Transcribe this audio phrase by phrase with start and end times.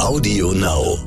[0.00, 0.98] Audio Now.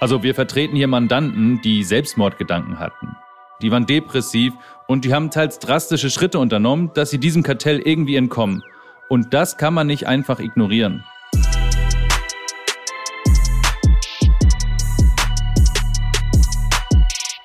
[0.00, 3.16] Also wir vertreten hier Mandanten, die Selbstmordgedanken hatten.
[3.62, 4.52] Die waren depressiv
[4.88, 8.64] und die haben teils drastische Schritte unternommen, dass sie diesem Kartell irgendwie entkommen.
[9.08, 11.04] Und das kann man nicht einfach ignorieren.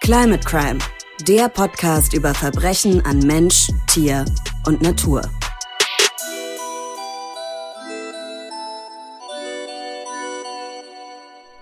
[0.02, 0.80] Climate Crime,
[1.28, 4.26] der Podcast über Verbrechen an Mensch, Tier
[4.66, 5.21] und Natur.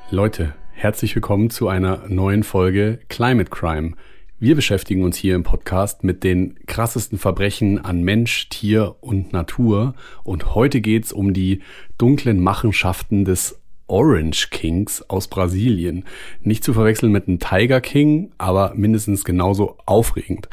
[0.09, 3.91] Leute, herzlich willkommen zu einer neuen Folge Climate Crime.
[4.39, 9.95] Wir beschäftigen uns hier im Podcast mit den krassesten Verbrechen an Mensch, Tier und Natur.
[10.23, 11.61] Und heute geht's um die
[11.97, 16.05] dunklen Machenschaften des Orange Kings aus Brasilien.
[16.41, 20.47] Nicht zu verwechseln mit einem Tiger King, aber mindestens genauso aufregend.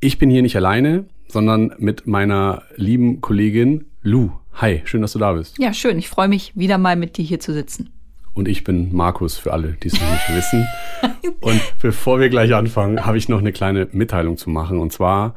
[0.00, 4.32] Ich bin hier nicht alleine, sondern mit meiner lieben Kollegin Lou.
[4.54, 5.60] Hi, schön, dass du da bist.
[5.60, 5.96] Ja, schön.
[5.96, 7.90] Ich freue mich, wieder mal mit dir hier zu sitzen.
[8.34, 10.66] Und ich bin Markus für alle, die es noch nicht wissen.
[11.40, 14.78] Und bevor wir gleich anfangen, habe ich noch eine kleine Mitteilung zu machen.
[14.80, 15.34] Und zwar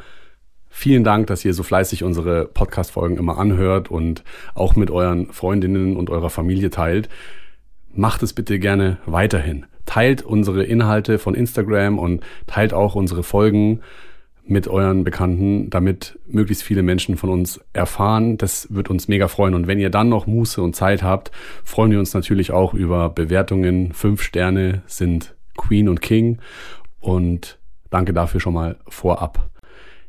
[0.67, 4.23] vielen Dank, dass ihr so fleißig unsere Podcast-Folgen immer anhört und
[4.55, 7.07] auch mit euren Freundinnen und eurer Familie teilt.
[7.93, 9.65] Macht es bitte gerne weiterhin.
[9.85, 13.81] Teilt unsere Inhalte von Instagram und teilt auch unsere Folgen
[14.49, 18.37] mit euren Bekannten, damit möglichst viele Menschen von uns erfahren.
[18.37, 19.53] Das wird uns mega freuen.
[19.53, 21.31] Und wenn ihr dann noch Muße und Zeit habt,
[21.63, 23.93] freuen wir uns natürlich auch über Bewertungen.
[23.93, 26.39] Fünf Sterne sind Queen und King.
[26.99, 27.59] Und
[27.89, 29.49] danke dafür schon mal vorab.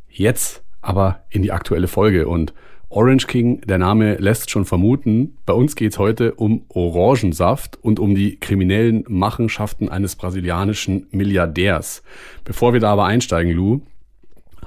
[0.09, 2.29] Jetzt aber in die aktuelle Folge.
[2.29, 2.55] Und
[2.91, 8.15] Orange King, der Name lässt schon vermuten, bei uns geht's heute um Orangensaft und um
[8.15, 12.03] die kriminellen Machenschaften eines brasilianischen Milliardärs.
[12.45, 13.83] Bevor wir da aber einsteigen, Lou,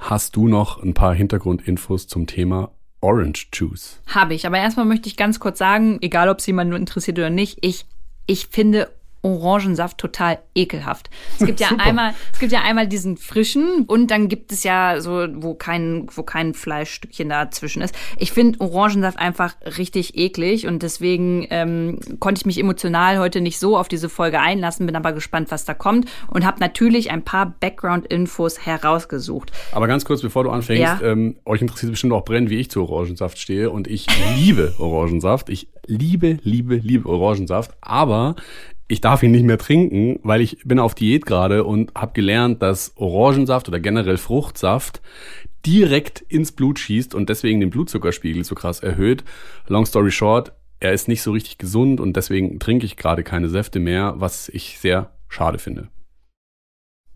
[0.02, 4.00] Hast du noch ein paar Hintergrundinfos zum Thema Orange Juice?
[4.08, 7.30] Habe ich, aber erstmal möchte ich ganz kurz sagen, egal ob es jemanden interessiert oder
[7.30, 7.86] nicht, ich,
[8.26, 8.90] ich finde
[9.22, 11.08] Orangensaft total ekelhaft.
[11.38, 15.00] Es gibt ja einmal, es gibt ja einmal diesen frischen und dann gibt es ja
[15.00, 17.94] so, wo kein, wo kein Fleischstückchen dazwischen ist.
[18.18, 23.58] Ich finde Orangensaft einfach richtig eklig und deswegen ähm, konnte ich mich emotional heute nicht
[23.58, 27.22] so auf diese Folge einlassen, bin aber gespannt, was da kommt und habe natürlich ein
[27.22, 29.52] paar Background-Infos herausgesucht.
[29.72, 31.00] Aber ganz kurz, bevor du anfängst, ja.
[31.02, 34.06] ähm, euch interessiert bestimmt auch brennend, wie ich zu Orangensaft stehe und ich
[34.36, 35.48] liebe Orangensaft.
[35.48, 38.36] Ich liebe, liebe, liebe Orangensaft, aber
[38.92, 42.60] ich darf ihn nicht mehr trinken, weil ich bin auf Diät gerade und habe gelernt,
[42.60, 45.00] dass Orangensaft oder generell Fruchtsaft
[45.64, 49.24] direkt ins Blut schießt und deswegen den Blutzuckerspiegel so krass erhöht.
[49.66, 53.48] Long story short, er ist nicht so richtig gesund und deswegen trinke ich gerade keine
[53.48, 55.88] Säfte mehr, was ich sehr schade finde.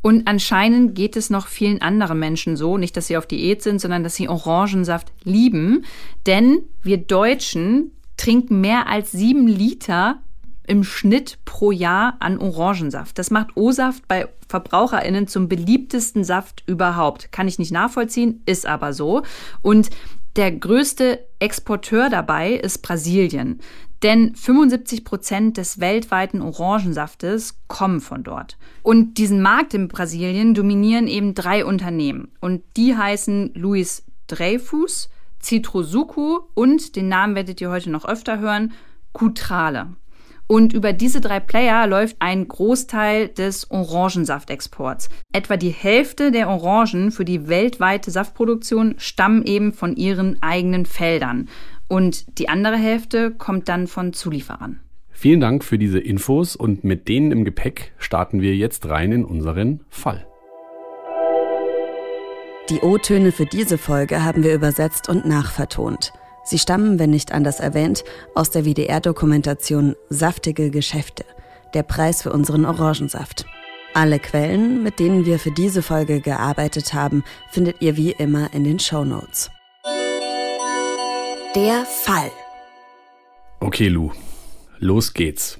[0.00, 3.82] Und anscheinend geht es noch vielen anderen Menschen so, nicht, dass sie auf Diät sind,
[3.82, 5.84] sondern dass sie Orangensaft lieben.
[6.24, 10.22] Denn wir Deutschen trinken mehr als sieben Liter
[10.66, 13.18] im Schnitt pro Jahr an Orangensaft.
[13.18, 17.32] Das macht O-Saft bei VerbraucherInnen zum beliebtesten Saft überhaupt.
[17.32, 19.22] Kann ich nicht nachvollziehen, ist aber so.
[19.62, 19.90] Und
[20.36, 23.60] der größte Exporteur dabei ist Brasilien.
[24.02, 28.58] Denn 75 Prozent des weltweiten Orangensaftes kommen von dort.
[28.82, 32.28] Und diesen Markt in Brasilien dominieren eben drei Unternehmen.
[32.40, 35.08] Und die heißen Luis Dreyfus,
[35.40, 38.72] Citrosuco und, den Namen werdet ihr heute noch öfter hören,
[39.12, 39.94] Cutrale.
[40.48, 45.08] Und über diese drei Player läuft ein Großteil des Orangensaftexports.
[45.32, 51.48] Etwa die Hälfte der Orangen für die weltweite Saftproduktion stammen eben von ihren eigenen Feldern.
[51.88, 54.80] Und die andere Hälfte kommt dann von Zulieferern.
[55.10, 59.24] Vielen Dank für diese Infos und mit denen im Gepäck starten wir jetzt rein in
[59.24, 60.26] unseren Fall.
[62.68, 66.12] Die O-Töne für diese Folge haben wir übersetzt und nachvertont.
[66.46, 68.04] Sie stammen, wenn nicht anders erwähnt,
[68.36, 71.24] aus der WDR-Dokumentation Saftige Geschäfte,
[71.74, 73.46] der Preis für unseren Orangensaft.
[73.94, 78.62] Alle Quellen, mit denen wir für diese Folge gearbeitet haben, findet ihr wie immer in
[78.62, 79.50] den Show Notes.
[81.56, 82.30] Der Fall.
[83.58, 84.12] Okay, Lou,
[84.78, 85.58] los geht's.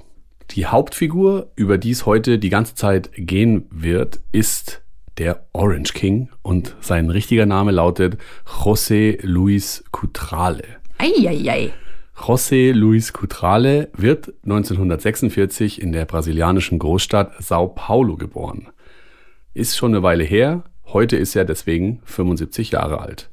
[0.51, 4.83] Die Hauptfigur, über die es heute die ganze Zeit gehen wird, ist
[5.17, 10.76] der Orange King und sein richtiger Name lautet José Luis Cutrale.
[10.99, 11.73] Eieiei.
[12.15, 18.69] José Luis Cutrale wird 1946 in der brasilianischen Großstadt Sao Paulo geboren.
[19.53, 23.29] Ist schon eine Weile her, heute ist er deswegen 75 Jahre alt.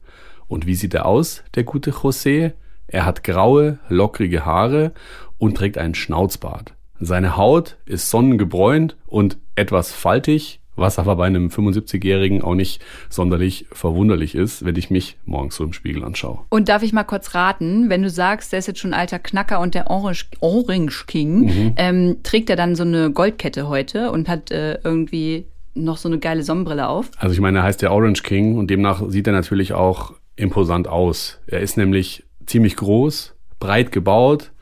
[0.47, 2.53] Und wie sieht er aus, der gute José?
[2.87, 4.93] Er hat graue, lockrige Haare
[5.39, 6.75] und trägt einen Schnauzbart.
[7.01, 13.67] Seine Haut ist sonnengebräunt und etwas faltig was aber bei einem 75-Jährigen auch nicht sonderlich
[13.73, 16.41] verwunderlich ist, wenn ich mich morgens so im Spiegel anschaue.
[16.49, 19.19] Und darf ich mal kurz raten, wenn du sagst, der ist jetzt schon ein alter
[19.19, 21.73] Knacker und der Orange, Orange King, mhm.
[21.77, 26.19] ähm, trägt er dann so eine Goldkette heute und hat äh, irgendwie noch so eine
[26.19, 27.11] geile Sonnenbrille auf?
[27.19, 30.89] Also ich meine, er heißt der Orange King und demnach sieht er natürlich auch imposant
[30.89, 31.41] aus.
[31.47, 34.53] Er ist nämlich ziemlich groß, breit gebaut,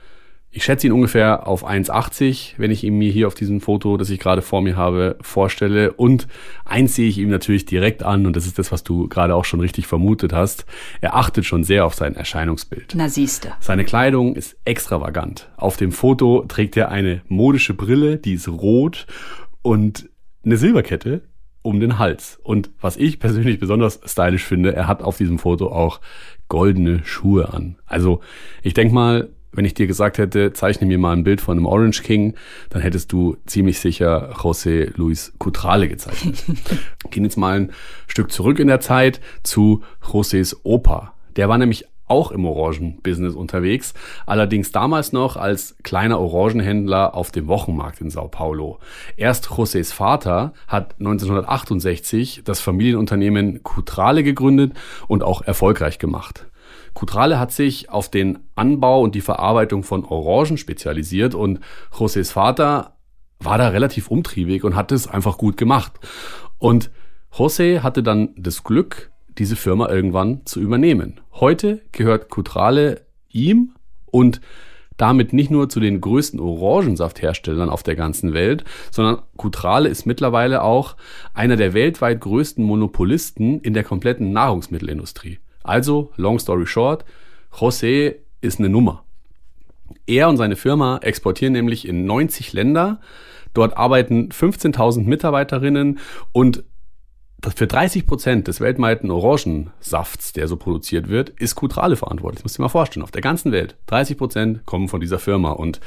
[0.54, 4.10] ich schätze ihn ungefähr auf 1,80, wenn ich ihn mir hier auf diesem Foto, das
[4.10, 5.94] ich gerade vor mir habe, vorstelle.
[5.94, 6.28] Und
[6.66, 9.46] eins sehe ich ihm natürlich direkt an, und das ist das, was du gerade auch
[9.46, 10.66] schon richtig vermutet hast.
[11.00, 12.92] Er achtet schon sehr auf sein Erscheinungsbild.
[12.94, 13.54] Na siehste.
[13.60, 15.48] Seine Kleidung ist extravagant.
[15.56, 19.06] Auf dem Foto trägt er eine modische Brille, die ist rot
[19.62, 20.10] und
[20.44, 21.22] eine Silberkette
[21.62, 22.38] um den Hals.
[22.42, 26.00] Und was ich persönlich besonders stylisch finde, er hat auf diesem Foto auch
[26.48, 27.76] goldene Schuhe an.
[27.86, 28.20] Also
[28.62, 31.66] ich denke mal, wenn ich dir gesagt hätte, zeichne mir mal ein Bild von einem
[31.66, 32.34] Orange King,
[32.70, 36.44] dann hättest du ziemlich sicher José Luis Cutrale gezeichnet.
[37.10, 37.72] Gehen jetzt mal ein
[38.06, 41.14] Stück zurück in der Zeit zu Josés Opa.
[41.36, 43.94] Der war nämlich auch im Orangenbusiness unterwegs,
[44.26, 48.80] allerdings damals noch als kleiner Orangenhändler auf dem Wochenmarkt in Sao Paulo.
[49.16, 54.74] Erst Josés Vater hat 1968 das Familienunternehmen Cutrale gegründet
[55.08, 56.46] und auch erfolgreich gemacht.
[56.94, 61.60] Cutrale hat sich auf den Anbau und die Verarbeitung von Orangen spezialisiert und
[61.92, 62.96] Josés Vater
[63.38, 65.92] war da relativ umtriebig und hat es einfach gut gemacht.
[66.58, 66.90] Und
[67.32, 71.20] José hatte dann das Glück, diese Firma irgendwann zu übernehmen.
[71.32, 73.72] Heute gehört Cutrale ihm
[74.06, 74.40] und
[74.96, 80.62] damit nicht nur zu den größten Orangensaftherstellern auf der ganzen Welt, sondern Cutrale ist mittlerweile
[80.62, 80.96] auch
[81.34, 85.38] einer der weltweit größten Monopolisten in der kompletten Nahrungsmittelindustrie.
[85.64, 87.04] Also, long story short,
[87.52, 89.04] José ist eine Nummer.
[90.06, 93.00] Er und seine Firma exportieren nämlich in 90 Länder.
[93.54, 95.98] Dort arbeiten 15.000 Mitarbeiterinnen
[96.32, 96.64] und
[97.56, 102.38] für 30 Prozent des weltweiten Orangensafts, der so produziert wird, ist Kutrale verantwortlich.
[102.38, 103.02] Das musst du dir mal vorstellen.
[103.02, 103.76] Auf der ganzen Welt.
[103.86, 105.50] 30 Prozent kommen von dieser Firma.
[105.50, 105.80] Und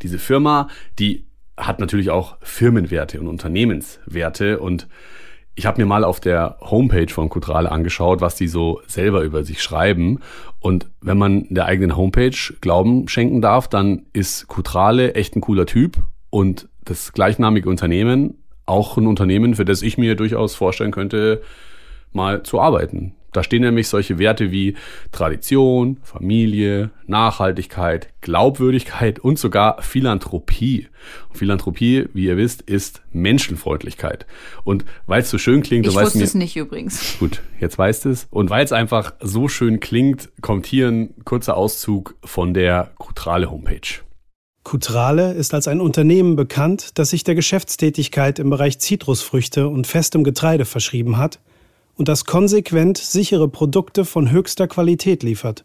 [0.00, 0.68] diese Firma,
[0.98, 1.26] die
[1.58, 4.60] hat natürlich auch Firmenwerte und Unternehmenswerte.
[4.60, 4.88] Und
[5.56, 9.44] ich habe mir mal auf der Homepage von Kutrale angeschaut, was die so selber über
[9.44, 10.20] sich schreiben.
[10.60, 15.66] Und wenn man der eigenen Homepage Glauben schenken darf, dann ist Kutrale echt ein cooler
[15.66, 15.98] Typ
[16.30, 21.42] und das gleichnamige Unternehmen auch ein Unternehmen, für das ich mir durchaus vorstellen könnte,
[22.12, 23.14] mal zu arbeiten.
[23.34, 24.76] Da stehen nämlich solche Werte wie
[25.10, 30.86] Tradition, Familie, Nachhaltigkeit, Glaubwürdigkeit und sogar Philanthropie.
[31.30, 34.24] Und Philanthropie, wie ihr wisst, ist Menschenfreundlichkeit.
[34.62, 37.18] Und weil es so schön klingt, ich wusste es nicht übrigens.
[37.18, 38.28] Gut, jetzt weißt es.
[38.30, 43.50] Und weil es einfach so schön klingt, kommt hier ein kurzer Auszug von der Kutrale
[43.50, 44.00] Homepage.
[44.62, 50.22] Kutrale ist als ein Unternehmen bekannt, das sich der Geschäftstätigkeit im Bereich Zitrusfrüchte und festem
[50.22, 51.40] Getreide verschrieben hat–
[51.96, 55.64] und das konsequent sichere Produkte von höchster Qualität liefert.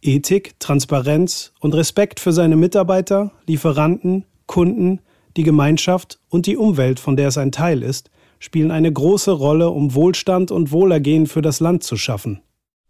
[0.00, 5.00] Ethik, Transparenz und Respekt für seine Mitarbeiter, Lieferanten, Kunden,
[5.36, 9.70] die Gemeinschaft und die Umwelt, von der es ein Teil ist, spielen eine große Rolle,
[9.70, 12.40] um Wohlstand und Wohlergehen für das Land zu schaffen.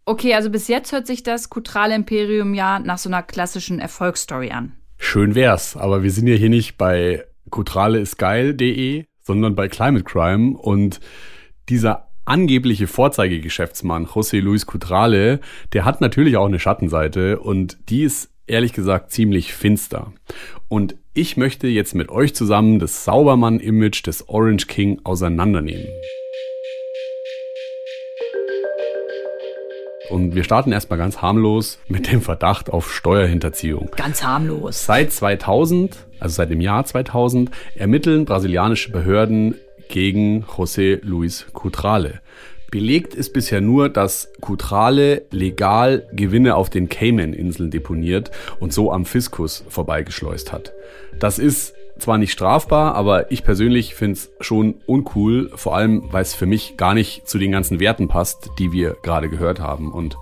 [0.05, 4.51] Okay, also bis jetzt hört sich das Kutrale Imperium ja nach so einer klassischen Erfolgsstory
[4.51, 4.73] an.
[4.97, 10.99] Schön wär's, aber wir sind ja hier nicht bei kutraleistgeil.de, sondern bei Climate Crime und
[11.69, 15.39] dieser angebliche Vorzeigegeschäftsmann José Luis Cutrale,
[15.73, 20.13] der hat natürlich auch eine Schattenseite und die ist ehrlich gesagt ziemlich finster.
[20.67, 25.87] Und ich möchte jetzt mit euch zusammen das Saubermann-Image des Orange King auseinandernehmen.
[30.09, 33.91] Und wir starten erstmal ganz harmlos mit dem Verdacht auf Steuerhinterziehung.
[33.95, 34.85] Ganz harmlos.
[34.85, 39.55] Seit 2000, also seit dem Jahr 2000, ermitteln brasilianische Behörden
[39.89, 42.21] gegen José Luis Cutrale.
[42.71, 49.05] Belegt ist bisher nur, dass Cutrale legal Gewinne auf den Cayman-Inseln deponiert und so am
[49.05, 50.71] Fiskus vorbeigeschleust hat.
[51.19, 56.21] Das ist zwar nicht strafbar, aber ich persönlich finde es schon uncool, vor allem weil
[56.21, 59.91] es für mich gar nicht zu den ganzen Werten passt, die wir gerade gehört haben.
[59.91, 60.17] Und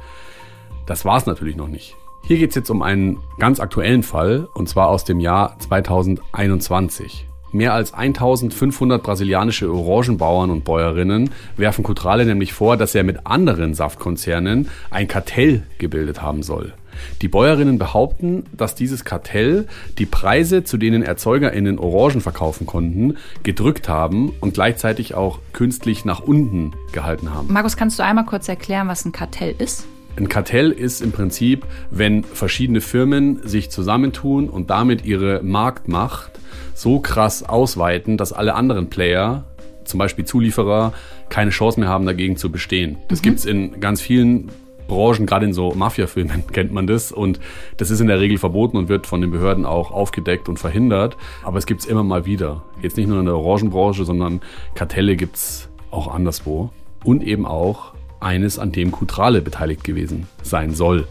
[0.85, 1.95] das war es natürlich noch nicht.
[2.25, 7.26] Hier geht es jetzt um einen ganz aktuellen Fall, und zwar aus dem Jahr 2021.
[7.51, 13.73] Mehr als 1500 brasilianische Orangenbauern und Bäuerinnen werfen Cutrale nämlich vor, dass er mit anderen
[13.73, 16.73] Saftkonzernen ein Kartell gebildet haben soll.
[17.21, 23.87] Die Bäuerinnen behaupten, dass dieses Kartell die Preise, zu denen ErzeugerInnen Orangen verkaufen konnten, gedrückt
[23.87, 27.53] haben und gleichzeitig auch künstlich nach unten gehalten haben.
[27.53, 29.87] Markus, kannst du einmal kurz erklären, was ein Kartell ist?
[30.17, 36.31] Ein Kartell ist im Prinzip, wenn verschiedene Firmen sich zusammentun und damit ihre Marktmacht
[36.77, 39.45] so krass ausweiten, dass alle anderen Player
[39.83, 40.93] zum Beispiel Zulieferer
[41.29, 42.97] keine Chance mehr haben, dagegen zu bestehen.
[43.07, 43.23] Das mhm.
[43.23, 44.51] gibt es in ganz vielen
[44.87, 47.11] Branchen, gerade in so Mafia-Filmen kennt man das.
[47.11, 47.39] Und
[47.77, 51.17] das ist in der Regel verboten und wird von den Behörden auch aufgedeckt und verhindert.
[51.43, 52.63] Aber es gibt es immer mal wieder.
[52.81, 54.41] Jetzt nicht nur in der Orangenbranche, sondern
[54.75, 56.69] Kartelle gibt es auch anderswo.
[57.03, 61.07] Und eben auch eines, an dem Kutrale beteiligt gewesen sein soll.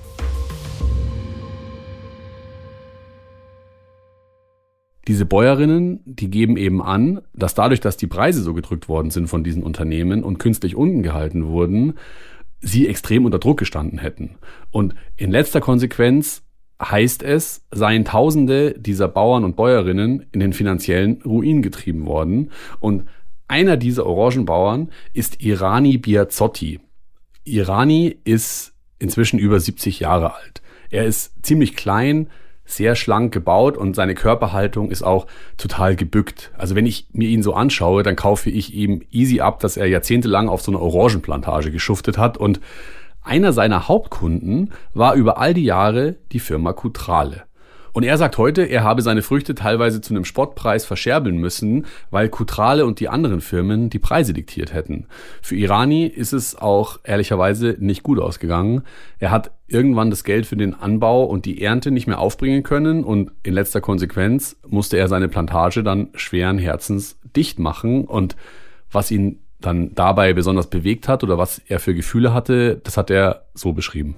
[5.09, 9.29] Diese Bäuerinnen, die geben eben an, dass dadurch, dass die Preise so gedrückt worden sind
[9.29, 11.95] von diesen Unternehmen und künstlich unten gehalten wurden,
[12.61, 14.37] sie extrem unter Druck gestanden hätten.
[14.71, 16.43] Und in letzter Konsequenz
[16.83, 22.51] heißt es, seien Tausende dieser Bauern und Bäuerinnen in den finanziellen Ruin getrieben worden.
[22.81, 23.05] Und
[23.49, 26.81] einer dieser Orangenbauern ist Irani Biazzotti.
[27.45, 30.63] Irani ist inzwischen über 70 Jahre alt.
[30.91, 32.29] Er ist ziemlich klein,
[32.67, 36.51] sehr schlank gebaut und seine Körperhaltung ist auch total gebückt.
[36.59, 39.87] Also wenn ich mir ihn so anschaue, dann kaufe ich ihm easy ab, dass er
[39.87, 42.61] jahrzehntelang auf so einer Orangenplantage geschuftet hat und
[43.23, 47.43] einer seiner Hauptkunden war über all die Jahre die Firma Cutrale.
[47.97, 52.29] Und er sagt heute, er habe seine Früchte teilweise zu einem Spottpreis verscherbeln müssen, weil
[52.29, 55.07] Kutrale und die anderen Firmen die Preise diktiert hätten.
[55.41, 58.83] Für Irani ist es auch ehrlicherweise nicht gut ausgegangen.
[59.19, 63.03] Er hat irgendwann das Geld für den Anbau und die Ernte nicht mehr aufbringen können
[63.03, 68.37] und in letzter Konsequenz musste er seine Plantage dann schweren Herzens dicht machen und
[68.93, 73.09] was ihn dann dabei besonders bewegt hat oder was er für Gefühle hatte, das hat
[73.11, 74.17] er so beschrieben.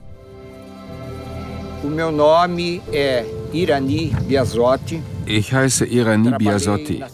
[5.27, 7.05] Ich heiße Irani Biasotti.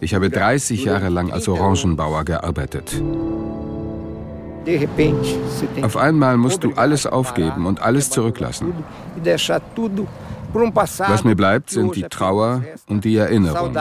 [0.00, 3.02] Ich habe 30 Jahre lang als Orangenbauer gearbeitet.
[5.82, 8.74] Auf einmal musst du alles aufgeben und alles zurücklassen.
[10.98, 13.74] Was mir bleibt, sind die Trauer und die Erinnerung.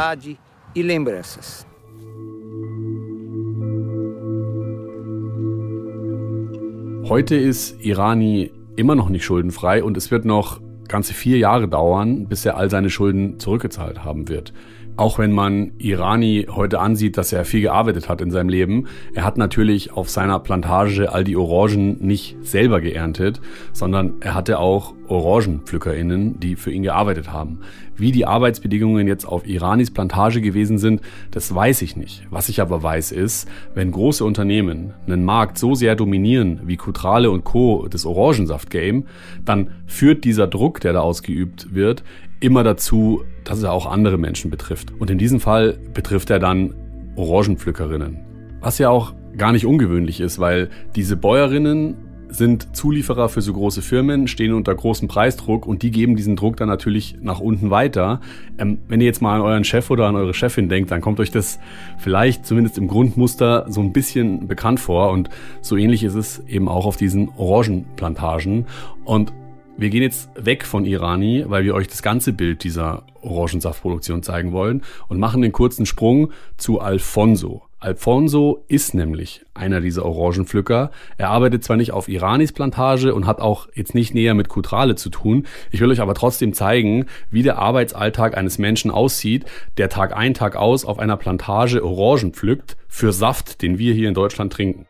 [7.09, 12.27] Heute ist Irani immer noch nicht schuldenfrei und es wird noch ganze vier Jahre dauern,
[12.27, 14.53] bis er all seine Schulden zurückgezahlt haben wird.
[14.99, 19.23] Auch wenn man Irani heute ansieht, dass er viel gearbeitet hat in seinem Leben, er
[19.23, 23.39] hat natürlich auf seiner Plantage all die Orangen nicht selber geerntet,
[23.71, 27.61] sondern er hatte auch OrangenpflückerInnen, die für ihn gearbeitet haben.
[27.95, 31.01] Wie die Arbeitsbedingungen jetzt auf Iranis Plantage gewesen sind,
[31.31, 32.27] das weiß ich nicht.
[32.29, 37.31] Was ich aber weiß ist, wenn große Unternehmen einen Markt so sehr dominieren wie Kutrale
[37.31, 37.87] und Co.
[37.89, 39.05] das Orangensaft-Game,
[39.45, 42.03] dann führt dieser Druck, der da ausgeübt wird,
[42.39, 44.93] immer dazu, dass er auch andere Menschen betrifft.
[44.97, 46.73] Und in diesem Fall betrifft er dann
[47.15, 48.19] Orangenpflückerinnen.
[48.61, 51.95] Was ja auch gar nicht ungewöhnlich ist, weil diese Bäuerinnen
[52.29, 56.57] sind Zulieferer für so große Firmen, stehen unter großem Preisdruck und die geben diesen Druck
[56.57, 58.21] dann natürlich nach unten weiter.
[58.57, 61.19] Ähm, wenn ihr jetzt mal an euren Chef oder an eure Chefin denkt, dann kommt
[61.19, 61.59] euch das
[61.97, 65.29] vielleicht zumindest im Grundmuster so ein bisschen bekannt vor und
[65.61, 68.65] so ähnlich ist es eben auch auf diesen Orangenplantagen.
[69.03, 69.33] Und
[69.79, 74.51] wir gehen jetzt weg von Irani, weil wir euch das ganze Bild dieser Orangensaftproduktion zeigen
[74.51, 77.63] wollen und machen den kurzen Sprung zu Alfonso.
[77.79, 80.91] Alfonso ist nämlich einer dieser Orangenpflücker.
[81.17, 84.95] Er arbeitet zwar nicht auf Iranis Plantage und hat auch jetzt nicht näher mit Kutrale
[84.95, 85.47] zu tun.
[85.71, 89.45] Ich will euch aber trotzdem zeigen, wie der Arbeitsalltag eines Menschen aussieht,
[89.77, 94.09] der Tag ein, Tag aus auf einer Plantage Orangen pflückt für Saft, den wir hier
[94.09, 94.87] in Deutschland trinken.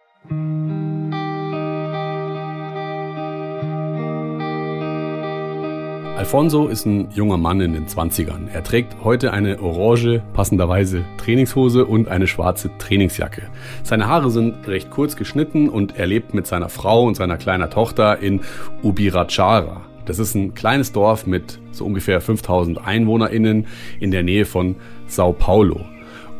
[6.19, 8.49] Alfonso ist ein junger Mann in den 20ern.
[8.51, 13.43] Er trägt heute eine orange, passenderweise Trainingshose und eine schwarze Trainingsjacke.
[13.83, 17.69] Seine Haare sind recht kurz geschnitten und er lebt mit seiner Frau und seiner kleinen
[17.69, 18.41] Tochter in
[18.83, 19.79] Ubirachara.
[20.03, 23.67] Das ist ein kleines Dorf mit so ungefähr 5000 EinwohnerInnen
[24.01, 24.75] in der Nähe von
[25.07, 25.85] Sao Paulo.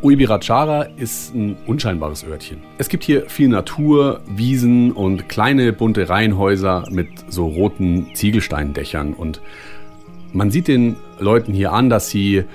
[0.02, 2.60] Uibirachara ist ein unscheinbares Örtchen.
[2.78, 9.42] Es gibt hier viel Natur, Wiesen und kleine bunte Reihenhäuser mit so roten Ziegelsteindächern und
[10.32, 12.46] man sieht den Leuten hier an, dass sie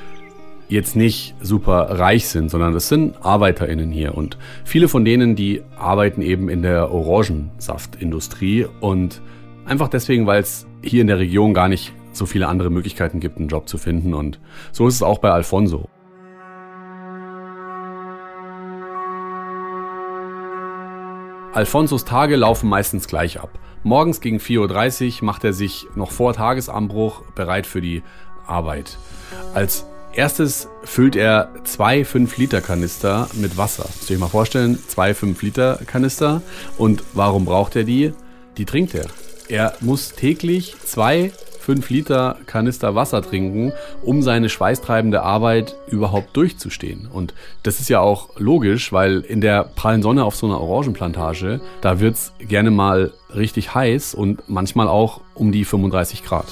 [0.69, 4.17] jetzt nicht super reich sind, sondern das sind ArbeiterInnen hier.
[4.17, 9.21] Und viele von denen, die arbeiten eben in der Orangensaftindustrie und
[9.67, 13.37] einfach deswegen, weil es hier in der Region gar nicht so viele andere Möglichkeiten gibt,
[13.37, 14.15] einen Job zu finden.
[14.15, 14.41] Und
[14.73, 15.91] so ist es auch bei Alfonso.
[21.55, 23.49] Alfonsos Tage laufen meistens gleich ab.
[23.85, 28.03] Morgens gegen 4.30 Uhr macht er sich noch vor Tagesanbruch bereit für die
[28.45, 28.99] Arbeit.
[29.55, 33.85] Als erstes füllt er zwei 5-Liter-Kanister mit Wasser.
[33.85, 36.43] Müsst ihr euch mal vorstellen, zwei 5-Liter-Kanister.
[36.77, 38.13] Und warum braucht er die?
[38.57, 39.07] Die trinkt er.
[39.49, 41.31] Er muss täglich zwei
[41.65, 47.09] fünf Liter Kanister Wasser trinken, um seine schweißtreibende Arbeit überhaupt durchzustehen.
[47.11, 51.61] Und das ist ja auch logisch, weil in der prallen Sonne auf so einer Orangenplantage,
[51.81, 56.47] da wird es gerne mal richtig heiß und manchmal auch um die 35 Grad.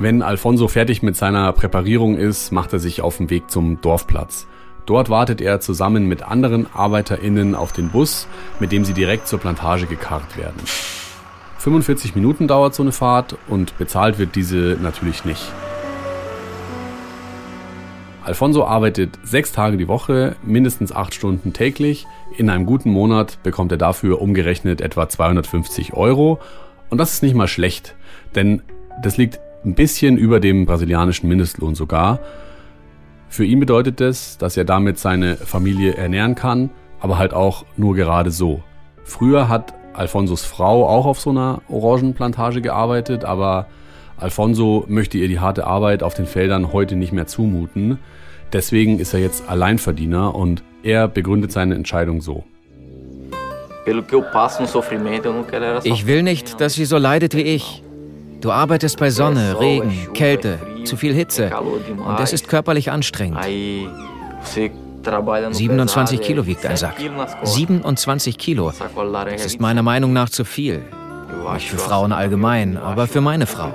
[0.00, 4.48] Wenn Alfonso fertig mit seiner Präparierung ist, macht er sich auf den Weg zum Dorfplatz.
[4.86, 8.26] Dort wartet er zusammen mit anderen ArbeiterInnen auf den Bus,
[8.58, 10.60] mit dem sie direkt zur Plantage gekarrt werden.
[11.58, 15.52] 45 Minuten dauert so eine Fahrt und bezahlt wird diese natürlich nicht.
[18.22, 22.06] Alfonso arbeitet sechs Tage die Woche, mindestens acht Stunden täglich.
[22.36, 26.38] In einem guten Monat bekommt er dafür umgerechnet etwa 250 Euro.
[26.90, 27.94] Und das ist nicht mal schlecht,
[28.34, 28.62] denn
[29.02, 32.20] das liegt ein bisschen über dem brasilianischen Mindestlohn sogar.
[33.30, 36.68] Für ihn bedeutet das, dass er damit seine Familie ernähren kann,
[36.98, 38.60] aber halt auch nur gerade so.
[39.04, 43.68] Früher hat Alfonsos Frau auch auf so einer Orangenplantage gearbeitet, aber
[44.16, 48.00] Alfonso möchte ihr die harte Arbeit auf den Feldern heute nicht mehr zumuten.
[48.52, 52.42] Deswegen ist er jetzt Alleinverdiener und er begründet seine Entscheidung so.
[55.86, 57.84] Ich will nicht, dass sie so leidet wie ich.
[58.40, 63.38] Du arbeitest bei Sonne, Regen, Kälte, zu viel Hitze und es ist körperlich anstrengend.
[65.52, 66.94] 27 Kilo wiegt ein Sack.
[67.42, 68.72] 27 Kilo.
[68.72, 70.82] Das ist meiner Meinung nach zu viel.
[71.54, 73.72] Nicht für Frauen allgemein, aber für meine Frau.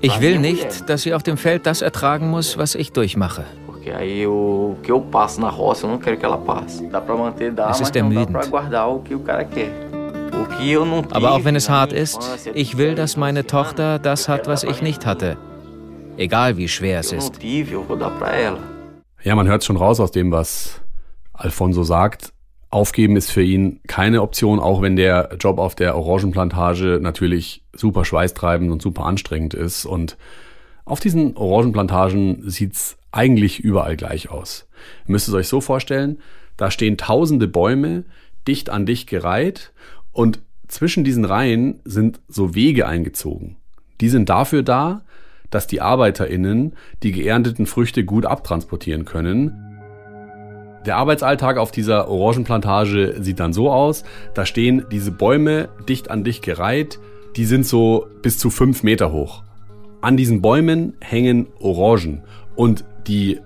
[0.00, 3.44] Ich will nicht, dass sie auf dem Feld das ertragen muss, was ich durchmache.
[7.70, 8.36] Es ist ermüdend.
[11.12, 14.82] Aber auch wenn es hart ist, ich will, dass meine Tochter das hat, was ich
[14.82, 15.36] nicht hatte.
[16.16, 17.40] Egal wie schwer es ist.
[19.22, 20.80] Ja, man hört schon raus aus dem, was
[21.32, 22.32] Alfonso sagt.
[22.70, 28.04] Aufgeben ist für ihn keine Option, auch wenn der Job auf der Orangenplantage natürlich super
[28.04, 29.84] schweißtreibend und super anstrengend ist.
[29.86, 30.16] Und
[30.84, 34.66] auf diesen Orangenplantagen sieht's eigentlich überall gleich aus.
[35.06, 36.18] Ihr müsst es euch so vorstellen,
[36.56, 38.04] da stehen tausende Bäume
[38.46, 39.72] dicht an dicht gereiht
[40.14, 43.56] und zwischen diesen Reihen sind so Wege eingezogen.
[44.00, 45.02] Die sind dafür da,
[45.50, 49.52] dass die ArbeiterInnen die geernteten Früchte gut abtransportieren können.
[50.86, 54.04] Der Arbeitsalltag auf dieser Orangenplantage sieht dann so aus.
[54.34, 56.98] Da stehen diese Bäume dicht an dicht gereiht.
[57.36, 59.42] Die sind so bis zu fünf Meter hoch.
[60.00, 62.22] An diesen Bäumen hängen Orangen
[62.56, 63.40] und die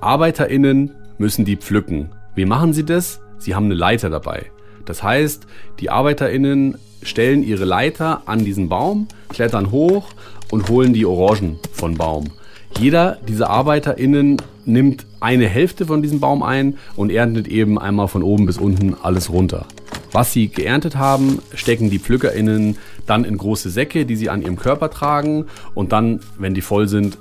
[0.00, 2.10] ArbeiterInnen müssen die pflücken.
[2.34, 3.20] Wie machen sie das?
[3.38, 4.50] Sie haben eine Leiter dabei.
[4.90, 5.46] Das heißt,
[5.78, 10.08] die ArbeiterInnen stellen ihre Leiter an diesen Baum, klettern hoch
[10.50, 12.30] und holen die Orangen von Baum.
[12.76, 18.24] Jeder dieser ArbeiterInnen nimmt eine Hälfte von diesem Baum ein und erntet eben einmal von
[18.24, 19.64] oben bis unten alles runter.
[20.10, 22.76] Was sie geerntet haben, stecken die PflückerInnen
[23.06, 26.88] dann in große Säcke, die sie an ihrem Körper tragen und dann, wenn die voll
[26.88, 27.16] sind,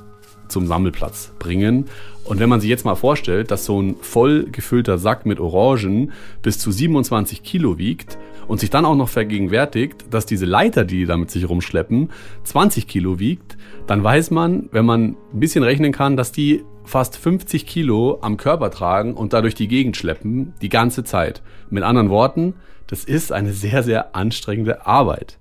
[0.50, 1.86] zum Sammelplatz bringen.
[2.24, 6.12] Und wenn man sich jetzt mal vorstellt, dass so ein voll gefüllter Sack mit Orangen
[6.44, 10.98] bis zu 27 Kilo wiegt und sich dann auch noch vergegenwärtigt, dass diese Leiter, die
[10.98, 12.10] die da mit sich rumschleppen,
[12.44, 13.58] 20 Kilo wiegt,
[13.88, 18.38] dann weiß man, wenn man ein bisschen rechnen kann, dass die fast 50 Kilo am
[18.38, 21.42] Körper tragen und dadurch die Gegend schleppen, die ganze Zeit.
[21.70, 22.56] Mit anderen Worten,
[22.88, 25.38] das ist eine sehr, sehr anstrengende Arbeit.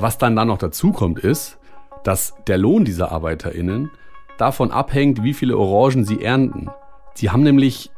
[0.00, 1.58] Was dann da noch dazu kommt, ist,
[2.04, 3.90] dass der Lohn dieser ArbeiterInnen
[4.38, 6.70] davon abhängt, wie viele Orangen sie ernten.
[7.12, 7.90] Sie haben nämlich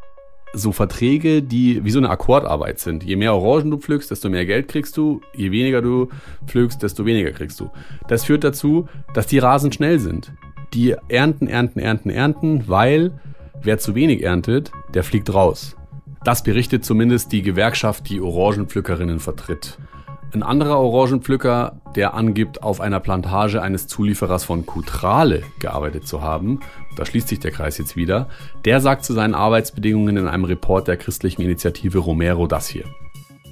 [0.52, 3.04] so Verträge, die wie so eine Akkordarbeit sind.
[3.04, 5.20] Je mehr Orangen du pflückst, desto mehr Geld kriegst du.
[5.36, 6.08] Je weniger du
[6.46, 7.70] pflückst, desto weniger kriegst du.
[8.08, 10.32] Das führt dazu, dass die rasend schnell sind.
[10.74, 13.12] Die ernten, ernten, ernten, ernten, weil
[13.62, 15.76] wer zu wenig erntet, der fliegt raus.
[16.24, 19.78] Das berichtet zumindest die Gewerkschaft, die Orangenpflückerinnen vertritt.
[20.35, 26.61] Ein anderer Orangenpflücker, der angibt, auf einer Plantage eines Zulieferers von Kutrale gearbeitet zu haben,
[26.97, 28.31] da schließt sich der Kreis jetzt wieder,
[28.64, 32.85] der sagt zu seinen Arbeitsbedingungen in einem Report der christlichen Initiative Romero das hier.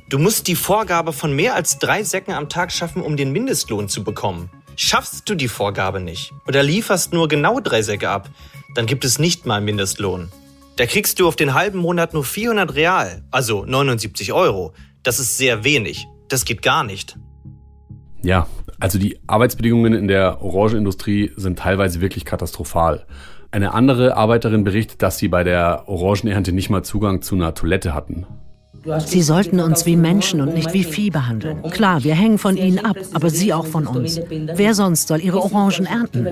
[0.08, 3.90] Du musst die Vorgabe von mehr als drei Säcken am Tag schaffen, um den Mindestlohn
[3.90, 4.48] zu bekommen.
[4.74, 8.30] Schaffst du die Vorgabe nicht oder lieferst nur genau drei Säcke ab,
[8.74, 10.32] dann gibt es nicht mal Mindestlohn.
[10.76, 14.72] Da kriegst du auf den halben Monat nur 400 Real, also 79 Euro.
[15.02, 16.06] Das ist sehr wenig.
[16.30, 17.18] Das geht gar nicht.
[18.22, 18.46] Ja,
[18.78, 23.04] also die Arbeitsbedingungen in der Orangenindustrie sind teilweise wirklich katastrophal.
[23.50, 27.94] Eine andere Arbeiterin berichtet, dass sie bei der Orangenernte nicht mal Zugang zu einer Toilette
[27.94, 28.26] hatten.
[28.98, 31.62] Sie sollten uns wie Menschen und nicht wie Vieh behandeln.
[31.70, 34.20] Klar, wir hängen von ihnen ab, aber sie auch von uns.
[34.30, 36.28] Wer sonst soll ihre Orangen ernten?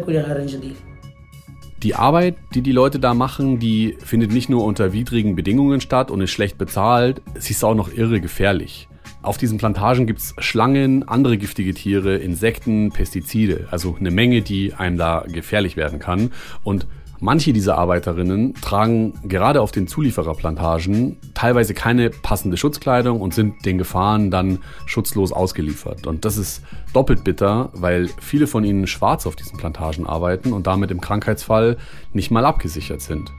[1.82, 6.10] Die Arbeit, die die Leute da machen, die findet nicht nur unter widrigen Bedingungen statt
[6.10, 8.88] und ist schlecht bezahlt, sie ist auch noch irre gefährlich.
[9.22, 14.74] Auf diesen Plantagen gibt es Schlangen, andere giftige Tiere, Insekten, Pestizide, also eine Menge, die
[14.74, 16.30] einem da gefährlich werden kann.
[16.62, 16.86] Und
[17.20, 23.76] Manche dieser Arbeiterinnen tragen gerade auf den Zuliefererplantagen teilweise keine passende Schutzkleidung und sind den
[23.76, 26.06] Gefahren dann schutzlos ausgeliefert.
[26.06, 30.68] Und das ist doppelt bitter, weil viele von ihnen schwarz auf diesen Plantagen arbeiten und
[30.68, 31.76] damit im Krankheitsfall
[32.12, 33.32] nicht mal abgesichert sind.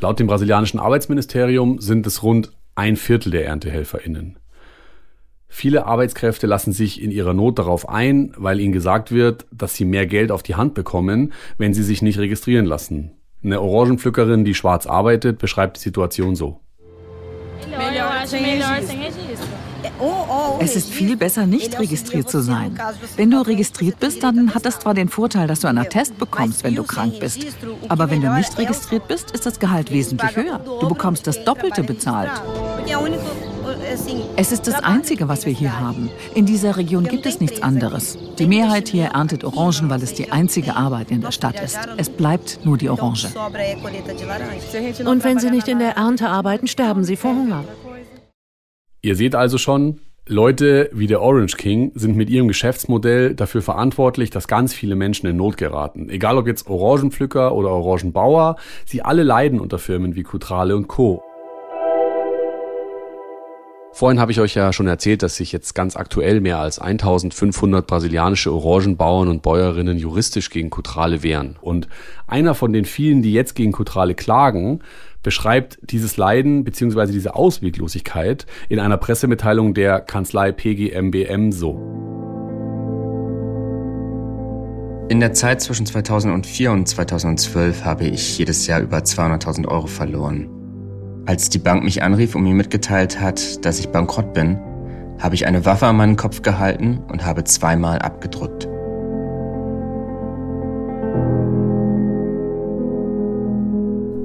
[0.00, 4.38] Laut dem brasilianischen Arbeitsministerium sind es rund ein Viertel der ErntehelferInnen.
[5.48, 9.84] Viele Arbeitskräfte lassen sich in ihrer Not darauf ein, weil ihnen gesagt wird, dass sie
[9.84, 13.12] mehr Geld auf die Hand bekommen, wenn sie sich nicht registrieren lassen.
[13.44, 16.60] Eine Orangenpflückerin, die schwarz arbeitet, beschreibt die Situation so.
[20.60, 22.78] Es ist viel besser, nicht registriert zu sein.
[23.16, 26.64] Wenn du registriert bist, dann hat das zwar den Vorteil, dass du einen Attest bekommst,
[26.64, 27.46] wenn du krank bist.
[27.88, 30.60] Aber wenn du nicht registriert bist, ist das Gehalt wesentlich höher.
[30.80, 32.30] Du bekommst das Doppelte bezahlt.
[34.36, 36.10] Es ist das Einzige, was wir hier haben.
[36.34, 38.18] In dieser Region gibt es nichts anderes.
[38.38, 41.78] Die Mehrheit hier erntet Orangen, weil es die einzige Arbeit in der Stadt ist.
[41.96, 43.28] Es bleibt nur die Orange.
[45.04, 47.64] Und wenn sie nicht in der Ernte arbeiten, sterben sie vor Hunger.
[49.04, 54.30] Ihr seht also schon, Leute wie der Orange King sind mit ihrem Geschäftsmodell dafür verantwortlich,
[54.30, 56.08] dass ganz viele Menschen in Not geraten.
[56.08, 61.22] Egal ob jetzt Orangenpflücker oder Orangenbauer, sie alle leiden unter Firmen wie Kutrale und Co.
[63.92, 67.86] Vorhin habe ich euch ja schon erzählt, dass sich jetzt ganz aktuell mehr als 1500
[67.86, 71.56] brasilianische Orangenbauern und Bäuerinnen juristisch gegen Kutrale wehren.
[71.60, 71.88] Und
[72.26, 74.80] einer von den vielen, die jetzt gegen Kutrale klagen,
[75.24, 77.10] beschreibt dieses Leiden bzw.
[77.10, 82.04] diese Ausweglosigkeit in einer Pressemitteilung der Kanzlei PGMBM so.
[85.08, 90.48] In der Zeit zwischen 2004 und 2012 habe ich jedes Jahr über 200.000 Euro verloren.
[91.26, 94.58] Als die Bank mich anrief und mir mitgeteilt hat, dass ich bankrott bin,
[95.18, 98.68] habe ich eine Waffe an meinen Kopf gehalten und habe zweimal abgedrückt.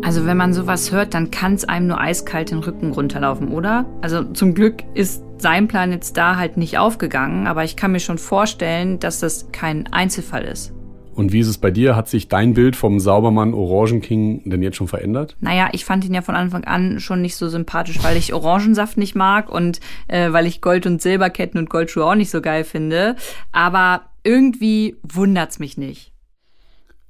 [0.10, 3.86] Also wenn man sowas hört, dann kann es einem nur eiskalt den Rücken runterlaufen, oder?
[4.02, 8.00] Also zum Glück ist sein Plan jetzt da halt nicht aufgegangen, aber ich kann mir
[8.00, 10.74] schon vorstellen, dass das kein Einzelfall ist.
[11.13, 11.95] Und wie ist es bei dir?
[11.95, 15.38] Hat sich dein Bild vom Saubermann Orangen King denn jetzt schon verändert?
[15.41, 18.98] Naja, ich fand ihn ja von Anfang an schon nicht so sympathisch, weil ich Orangensaft
[18.98, 22.63] nicht mag und äh, weil ich Gold- und Silberketten und Goldschuhe auch nicht so geil
[22.63, 23.15] finde.
[23.52, 26.13] Aber irgendwie wundert's mich nicht.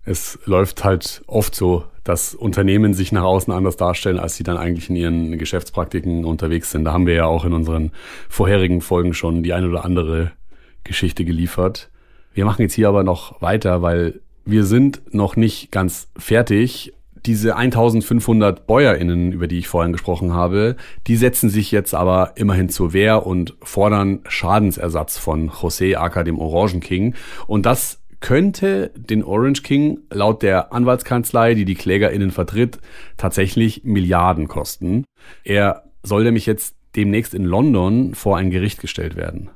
[0.10, 4.58] Es läuft halt oft so, dass Unternehmen sich nach außen anders darstellen, als sie dann
[4.58, 6.84] eigentlich in ihren Geschäftspraktiken unterwegs sind.
[6.86, 7.92] Da haben wir ja auch in unseren
[8.28, 10.32] vorherigen Folgen schon die eine oder andere
[10.84, 11.92] Geschichte geliefert.
[12.34, 16.92] Wir machen jetzt hier aber noch weiter, weil wir sind noch nicht ganz fertig.
[17.28, 22.70] Diese 1500 BäuerInnen, über die ich vorhin gesprochen habe, die setzen sich jetzt aber immerhin
[22.70, 27.14] zur Wehr und fordern Schadensersatz von José Acker, dem Orangen King.
[27.46, 32.80] Und das könnte den Orange King laut der Anwaltskanzlei, die die KlägerInnen vertritt,
[33.18, 35.06] tatsächlich Milliarden kosten.
[35.44, 39.50] Er soll nämlich jetzt demnächst in London vor ein Gericht gestellt werden.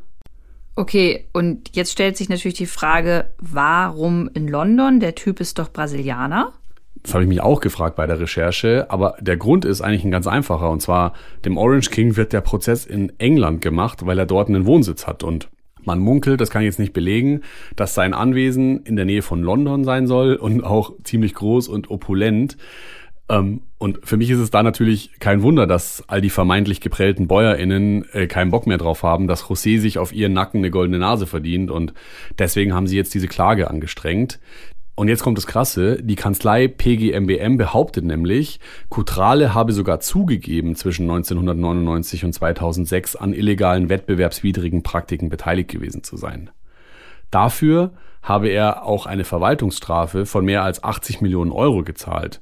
[0.75, 4.99] Okay, und jetzt stellt sich natürlich die Frage, warum in London?
[4.99, 6.53] Der Typ ist doch Brasilianer.
[7.03, 10.11] Das habe ich mich auch gefragt bei der Recherche, aber der Grund ist eigentlich ein
[10.11, 10.69] ganz einfacher.
[10.69, 11.13] Und zwar,
[11.45, 15.21] dem Orange King wird der Prozess in England gemacht, weil er dort einen Wohnsitz hat.
[15.21, 15.49] Und
[15.85, 17.41] man munkelt, das kann ich jetzt nicht belegen,
[17.75, 21.89] dass sein Anwesen in der Nähe von London sein soll und auch ziemlich groß und
[21.89, 22.57] opulent.
[23.29, 27.27] Ähm, und für mich ist es da natürlich kein Wunder, dass all die vermeintlich geprellten
[27.27, 30.99] BäuerInnen äh, keinen Bock mehr drauf haben, dass José sich auf ihren Nacken eine goldene
[30.99, 31.93] Nase verdient und
[32.37, 34.39] deswegen haben sie jetzt diese Klage angestrengt.
[34.95, 41.09] Und jetzt kommt das Krasse, die Kanzlei PGMBM behauptet nämlich, Kutrale habe sogar zugegeben, zwischen
[41.09, 46.51] 1999 und 2006 an illegalen wettbewerbswidrigen Praktiken beteiligt gewesen zu sein.
[47.31, 52.39] Dafür habe er auch eine Verwaltungsstrafe von mehr als 80 Millionen Euro gezahlt.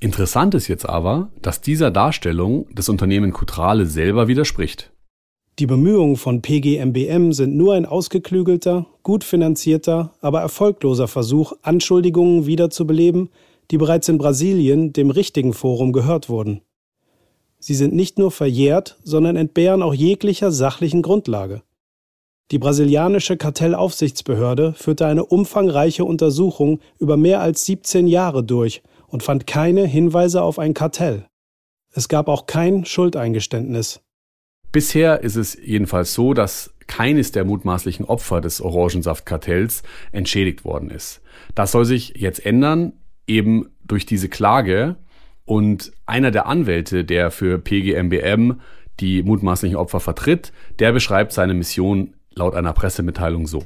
[0.00, 4.90] Interessant ist jetzt aber, dass dieser Darstellung das Unternehmen Kutrale selber widerspricht.
[5.58, 13.28] Die Bemühungen von PGMBM sind nur ein ausgeklügelter, gut finanzierter, aber erfolgloser Versuch, Anschuldigungen wiederzubeleben,
[13.72, 16.60] die bereits in Brasilien dem richtigen Forum gehört wurden.
[17.58, 21.62] Sie sind nicht nur verjährt, sondern entbehren auch jeglicher sachlichen Grundlage.
[22.52, 29.48] Die brasilianische Kartellaufsichtsbehörde führte eine umfangreiche Untersuchung über mehr als 17 Jahre durch und fand
[29.48, 31.26] keine Hinweise auf ein Kartell.
[31.90, 34.00] Es gab auch kein Schuldeingeständnis.
[34.72, 41.20] Bisher ist es jedenfalls so, dass keines der mutmaßlichen Opfer des Orangensaftkartells entschädigt worden ist.
[41.54, 42.94] Das soll sich jetzt ändern,
[43.26, 44.96] eben durch diese Klage.
[45.44, 48.60] Und einer der Anwälte, der für PGMBM
[49.00, 53.64] die mutmaßlichen Opfer vertritt, der beschreibt seine Mission laut einer Pressemitteilung so.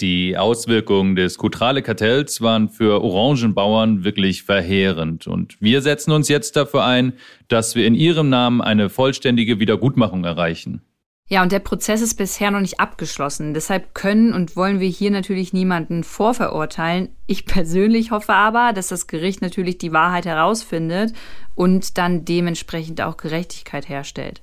[0.00, 5.28] Die Auswirkungen des Kutrale-Kartells waren für Orangenbauern wirklich verheerend.
[5.28, 7.12] Und wir setzen uns jetzt dafür ein,
[7.46, 10.82] dass wir in ihrem Namen eine vollständige Wiedergutmachung erreichen.
[11.26, 13.54] Ja, und der Prozess ist bisher noch nicht abgeschlossen.
[13.54, 17.16] Deshalb können und wollen wir hier natürlich niemanden vorverurteilen.
[17.26, 21.14] Ich persönlich hoffe aber, dass das Gericht natürlich die Wahrheit herausfindet
[21.54, 24.42] und dann dementsprechend auch Gerechtigkeit herstellt.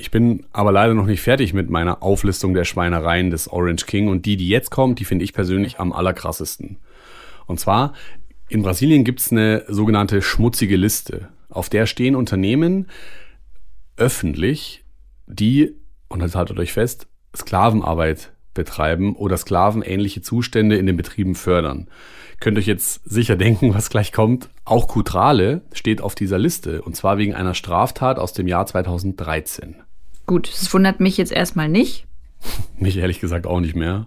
[0.00, 4.08] Ich bin aber leider noch nicht fertig mit meiner Auflistung der Schweinereien des Orange King
[4.08, 6.78] und die, die jetzt kommt, die finde ich persönlich am allerkrassesten.
[7.44, 7.92] Und zwar,
[8.48, 11.28] in Brasilien gibt es eine sogenannte schmutzige Liste.
[11.50, 12.86] Auf der stehen Unternehmen
[13.98, 14.86] öffentlich,
[15.26, 15.74] die,
[16.08, 21.88] und das haltet euch fest, Sklavenarbeit betreiben oder sklavenähnliche Zustände in den Betrieben fördern.
[22.40, 24.48] Könnt euch jetzt sicher denken, was gleich kommt.
[24.64, 29.76] Auch Kutrale steht auf dieser Liste und zwar wegen einer Straftat aus dem Jahr 2013.
[30.30, 32.06] Gut, es wundert mich jetzt erstmal nicht.
[32.78, 34.06] mich ehrlich gesagt auch nicht mehr.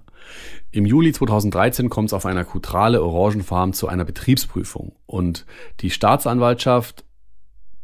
[0.71, 5.45] Im Juli 2013 kommt es auf einer Kutrale Orangenfarm zu einer Betriebsprüfung und
[5.81, 7.03] die Staatsanwaltschaft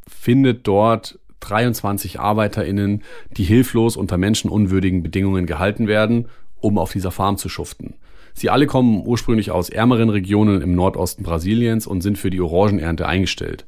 [0.08, 3.04] findet dort 23 ArbeiterInnen,
[3.36, 6.30] die hilflos unter menschenunwürdigen Bedingungen gehalten werden,
[6.62, 7.95] um auf dieser Farm zu schuften.
[8.33, 13.07] Sie alle kommen ursprünglich aus ärmeren Regionen im Nordosten Brasiliens und sind für die Orangenernte
[13.07, 13.65] eingestellt.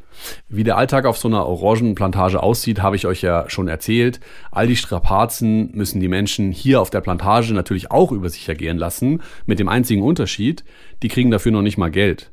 [0.50, 4.19] Wie der Alltag auf so einer Orangenplantage aussieht, habe ich euch ja schon erzählt.
[4.52, 8.78] All die Strapazen müssen die Menschen hier auf der Plantage natürlich auch über sich ergehen
[8.78, 10.63] lassen, mit dem einzigen Unterschied,
[11.04, 12.32] die kriegen dafür noch nicht mal Geld.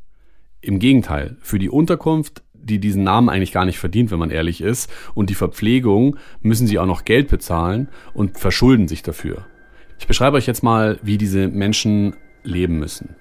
[0.61, 4.61] Im Gegenteil, für die Unterkunft, die diesen Namen eigentlich gar nicht verdient, wenn man ehrlich
[4.61, 9.47] ist, und die Verpflegung müssen sie auch noch Geld bezahlen und verschulden sich dafür.
[9.99, 13.17] Ich beschreibe euch jetzt mal, wie diese Menschen leben müssen.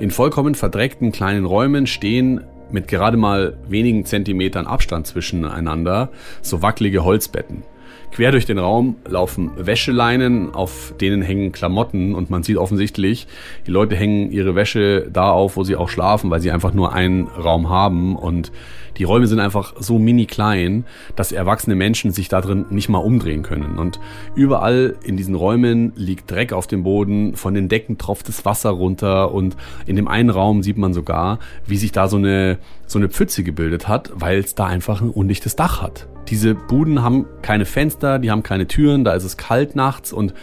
[0.00, 6.10] In vollkommen verdreckten kleinen Räumen stehen mit gerade mal wenigen Zentimetern Abstand zwischeneinander
[6.42, 7.62] so wackelige Holzbetten.
[8.10, 13.26] Quer durch den Raum laufen Wäscheleinen, auf denen hängen Klamotten und man sieht offensichtlich,
[13.66, 16.92] die Leute hängen ihre Wäsche da auf, wo sie auch schlafen, weil sie einfach nur
[16.92, 18.52] einen Raum haben und
[18.96, 20.84] die Räume sind einfach so mini klein,
[21.16, 23.78] dass erwachsene Menschen sich da drin nicht mal umdrehen können.
[23.78, 24.00] Und
[24.34, 28.70] überall in diesen Räumen liegt Dreck auf dem Boden, von den Decken tropft das Wasser
[28.70, 32.98] runter und in dem einen Raum sieht man sogar, wie sich da so eine, so
[32.98, 36.06] eine Pfütze gebildet hat, weil es da einfach ein undichtes Dach hat.
[36.28, 40.34] Diese Buden haben keine Fenster, die haben keine Türen, da ist es kalt nachts und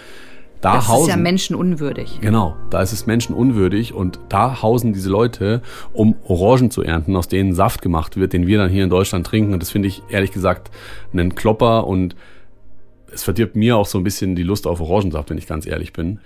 [0.62, 1.10] da das hausen.
[1.10, 2.19] Ist ja menschenunwürdig.
[2.21, 5.62] Genau, da ist es menschenunwürdig und da hausen diese Leute,
[5.93, 9.26] um Orangen zu ernten, aus denen Saft gemacht wird, den wir dann hier in Deutschland
[9.26, 9.54] trinken.
[9.54, 10.71] Und das finde ich ehrlich gesagt
[11.12, 12.15] einen Klopper und
[13.13, 15.93] es verdirbt mir auch so ein bisschen die Lust auf Orangensaft, wenn ich ganz ehrlich
[15.93, 16.19] bin.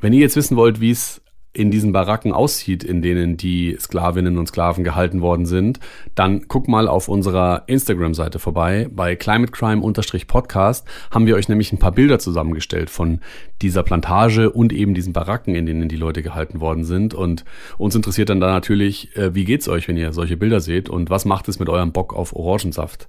[0.00, 1.21] Wenn ihr jetzt wissen wollt, wie es
[1.54, 5.80] in diesen Baracken aussieht, in denen die Sklavinnen und Sklaven gehalten worden sind,
[6.14, 8.88] dann guck mal auf unserer Instagram-Seite vorbei.
[8.90, 13.20] Bei climatecrime-podcast haben wir euch nämlich ein paar Bilder zusammengestellt von
[13.60, 17.12] dieser Plantage und eben diesen Baracken, in denen die Leute gehalten worden sind.
[17.12, 17.44] Und
[17.76, 21.10] uns interessiert dann da natürlich, äh, wie geht's euch, wenn ihr solche Bilder seht und
[21.10, 23.08] was macht es mit eurem Bock auf Orangensaft?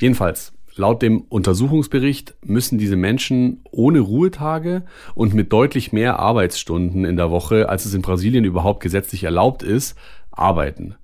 [0.00, 4.84] Jedenfalls, Laut dem Untersuchungsbericht müssen diese Menschen ohne Ruhetage
[5.16, 9.64] und mit deutlich mehr Arbeitsstunden in der Woche, als es in Brasilien überhaupt gesetzlich erlaubt
[9.64, 9.98] ist,
[10.30, 10.94] arbeiten.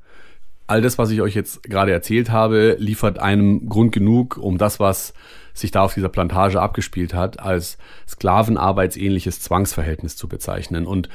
[0.68, 4.78] All das, was ich euch jetzt gerade erzählt habe, liefert einem Grund genug, um das,
[4.78, 5.12] was
[5.54, 7.76] sich da auf dieser Plantage abgespielt hat, als
[8.08, 10.86] sklavenarbeitsähnliches Zwangsverhältnis zu bezeichnen.
[10.86, 11.08] Und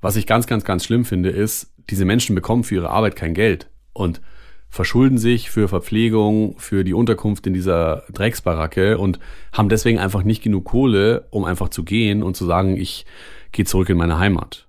[0.00, 3.34] was ich ganz, ganz, ganz schlimm finde, ist, diese Menschen bekommen für ihre Arbeit kein
[3.34, 3.68] Geld.
[3.92, 4.22] Und
[4.68, 9.18] verschulden sich für Verpflegung, für die Unterkunft in dieser Drecksbaracke und
[9.52, 13.06] haben deswegen einfach nicht genug Kohle, um einfach zu gehen und zu sagen, ich
[13.52, 14.68] gehe zurück in meine Heimat.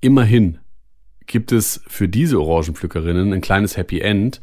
[0.00, 0.58] Immerhin
[1.26, 4.40] gibt es für diese Orangenpflückerinnen ein kleines Happy End.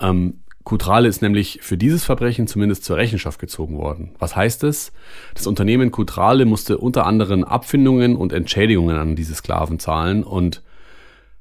[0.00, 4.16] Ähm, Kutrale ist nämlich für dieses Verbrechen zumindest zur Rechenschaft gezogen worden.
[4.18, 4.92] Was heißt es?
[5.34, 10.62] Das Unternehmen Kutrale musste unter anderem Abfindungen und Entschädigungen an diese Sklaven zahlen und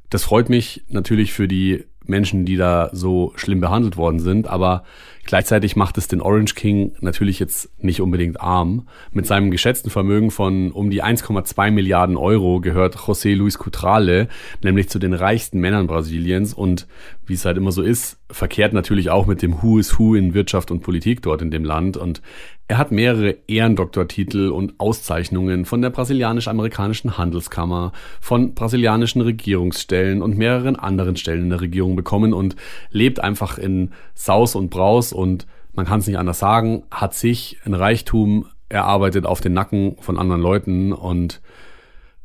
[0.10, 4.84] das freut mich natürlich für die Menschen, die da so schlimm behandelt worden sind, aber
[5.26, 8.88] gleichzeitig macht es den Orange King natürlich jetzt nicht unbedingt arm.
[9.12, 14.28] Mit seinem geschätzten Vermögen von um die 1,2 Milliarden Euro gehört José Luis Cutrale
[14.64, 16.88] nämlich zu den reichsten Männern Brasiliens und
[17.26, 20.34] wie es halt immer so ist, verkehrt natürlich auch mit dem Who is Who in
[20.34, 22.22] Wirtschaft und Politik dort in dem Land und
[22.70, 30.78] Er hat mehrere Ehrendoktortitel und Auszeichnungen von der brasilianisch-amerikanischen Handelskammer, von brasilianischen Regierungsstellen und mehreren
[30.78, 32.56] anderen Stellen in der Regierung bekommen und
[32.90, 37.60] lebt einfach in Saus und Braus und man kann es nicht anders sagen, hat sich
[37.66, 41.42] ein Reichtum erarbeitet auf den Nacken von anderen Leuten und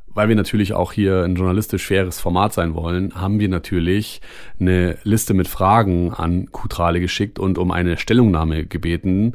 [0.07, 4.21] weil wir natürlich auch hier ein journalistisch faires Format sein wollen, haben wir natürlich
[4.59, 9.35] eine Liste mit Fragen an Kutrale geschickt und um eine Stellungnahme gebeten.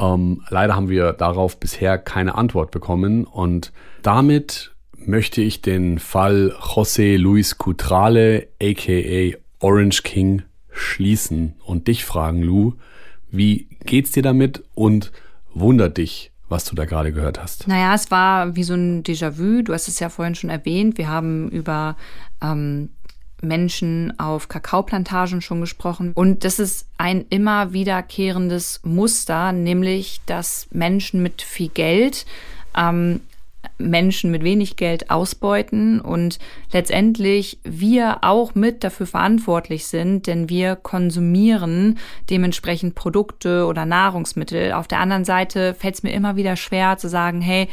[0.00, 6.56] Ähm, leider haben wir darauf bisher keine Antwort bekommen und damit möchte ich den Fall
[6.60, 12.74] José Luis Cutrale, aka Orange King, schließen und dich fragen, Lou,
[13.30, 15.12] wie geht's dir damit und
[15.54, 17.68] wundert dich, was du da gerade gehört hast?
[17.68, 19.62] Naja, es war wie so ein Déjà-vu.
[19.62, 20.98] Du hast es ja vorhin schon erwähnt.
[20.98, 21.96] Wir haben über
[22.42, 22.90] ähm,
[23.42, 26.12] Menschen auf Kakaoplantagen schon gesprochen.
[26.14, 32.26] Und das ist ein immer wiederkehrendes Muster, nämlich dass Menschen mit viel Geld
[32.76, 33.20] ähm,
[33.78, 36.38] Menschen mit wenig Geld ausbeuten und
[36.72, 44.72] letztendlich wir auch mit dafür verantwortlich sind, denn wir konsumieren dementsprechend Produkte oder Nahrungsmittel.
[44.72, 47.68] Auf der anderen Seite fällt es mir immer wieder schwer zu sagen, hey,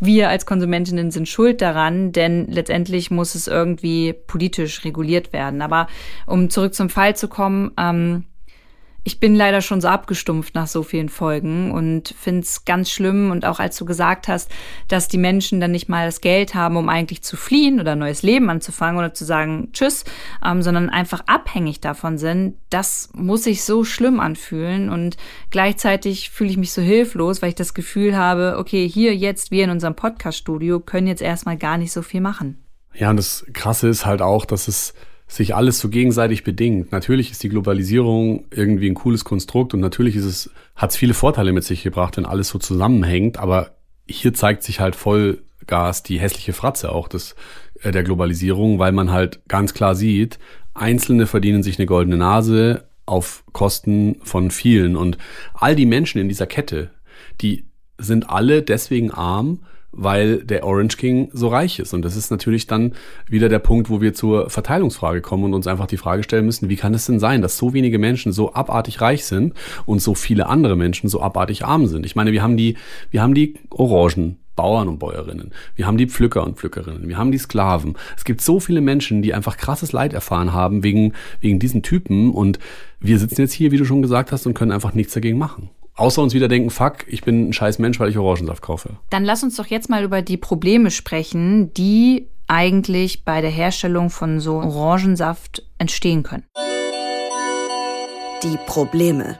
[0.00, 5.62] wir als Konsumentinnen sind schuld daran, denn letztendlich muss es irgendwie politisch reguliert werden.
[5.62, 5.86] Aber
[6.26, 8.24] um zurück zum Fall zu kommen, ähm,
[9.04, 13.32] ich bin leider schon so abgestumpft nach so vielen Folgen und finde es ganz schlimm.
[13.32, 14.50] Und auch als du gesagt hast,
[14.86, 17.98] dass die Menschen dann nicht mal das Geld haben, um eigentlich zu fliehen oder ein
[17.98, 20.04] neues Leben anzufangen oder zu sagen Tschüss,
[20.44, 24.88] ähm, sondern einfach abhängig davon sind, das muss sich so schlimm anfühlen.
[24.88, 25.16] Und
[25.50, 29.64] gleichzeitig fühle ich mich so hilflos, weil ich das Gefühl habe, okay, hier jetzt, wir
[29.64, 32.64] in unserem Podcast-Studio können jetzt erstmal gar nicht so viel machen.
[32.94, 34.94] Ja, und das Krasse ist halt auch, dass es
[35.26, 36.92] sich alles so gegenseitig bedingt.
[36.92, 41.14] Natürlich ist die Globalisierung irgendwie ein cooles Konstrukt und natürlich ist es, hat es viele
[41.14, 46.20] Vorteile mit sich gebracht, wenn alles so zusammenhängt, aber hier zeigt sich halt Vollgas die
[46.20, 47.34] hässliche Fratze auch des,
[47.82, 50.38] äh, der Globalisierung, weil man halt ganz klar sieht,
[50.74, 55.18] Einzelne verdienen sich eine goldene Nase auf Kosten von vielen und
[55.54, 56.90] all die Menschen in dieser Kette,
[57.40, 57.66] die
[57.98, 59.60] sind alle deswegen arm,
[59.92, 61.92] weil der Orange King so reich ist.
[61.92, 62.92] Und das ist natürlich dann
[63.28, 66.68] wieder der Punkt, wo wir zur Verteilungsfrage kommen und uns einfach die Frage stellen müssen,
[66.68, 70.14] wie kann es denn sein, dass so wenige Menschen so abartig reich sind und so
[70.14, 72.06] viele andere Menschen so abartig arm sind?
[72.06, 72.76] Ich meine, wir haben die,
[73.10, 74.38] wir haben die Orangen.
[74.54, 75.50] Bauern und Bäuerinnen.
[75.76, 77.08] Wir haben die Pflücker und Pflückerinnen.
[77.08, 77.96] Wir haben die Sklaven.
[78.18, 82.30] Es gibt so viele Menschen, die einfach krasses Leid erfahren haben wegen, wegen diesen Typen.
[82.30, 82.58] Und
[83.00, 85.70] wir sitzen jetzt hier, wie du schon gesagt hast, und können einfach nichts dagegen machen
[85.96, 88.96] außer uns wieder denken, fuck, ich bin ein scheiß Mensch, weil ich Orangensaft kaufe.
[89.10, 94.10] Dann lass uns doch jetzt mal über die Probleme sprechen, die eigentlich bei der Herstellung
[94.10, 96.44] von so Orangensaft entstehen können.
[98.42, 99.38] Die Probleme.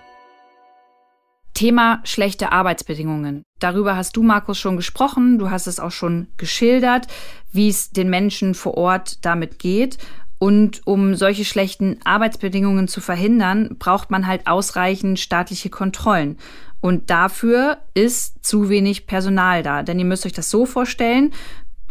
[1.55, 3.43] Thema schlechte Arbeitsbedingungen.
[3.59, 5.39] Darüber hast du, Markus, schon gesprochen.
[5.39, 7.07] Du hast es auch schon geschildert,
[7.53, 9.99] wie es den Menschen vor Ort damit geht.
[10.43, 16.37] Und um solche schlechten Arbeitsbedingungen zu verhindern, braucht man halt ausreichend staatliche Kontrollen.
[16.81, 19.85] Und dafür ist zu wenig Personal da.
[19.85, 21.31] Denn ihr müsst euch das so vorstellen,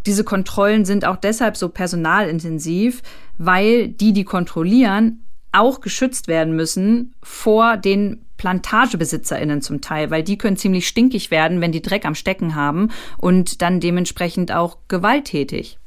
[0.05, 3.03] diese Kontrollen sind auch deshalb so personalintensiv,
[3.37, 10.37] weil die, die kontrollieren, auch geschützt werden müssen vor den PlantagebesitzerInnen zum Teil, weil die
[10.37, 15.77] können ziemlich stinkig werden, wenn die Dreck am Stecken haben und dann dementsprechend auch gewalttätig.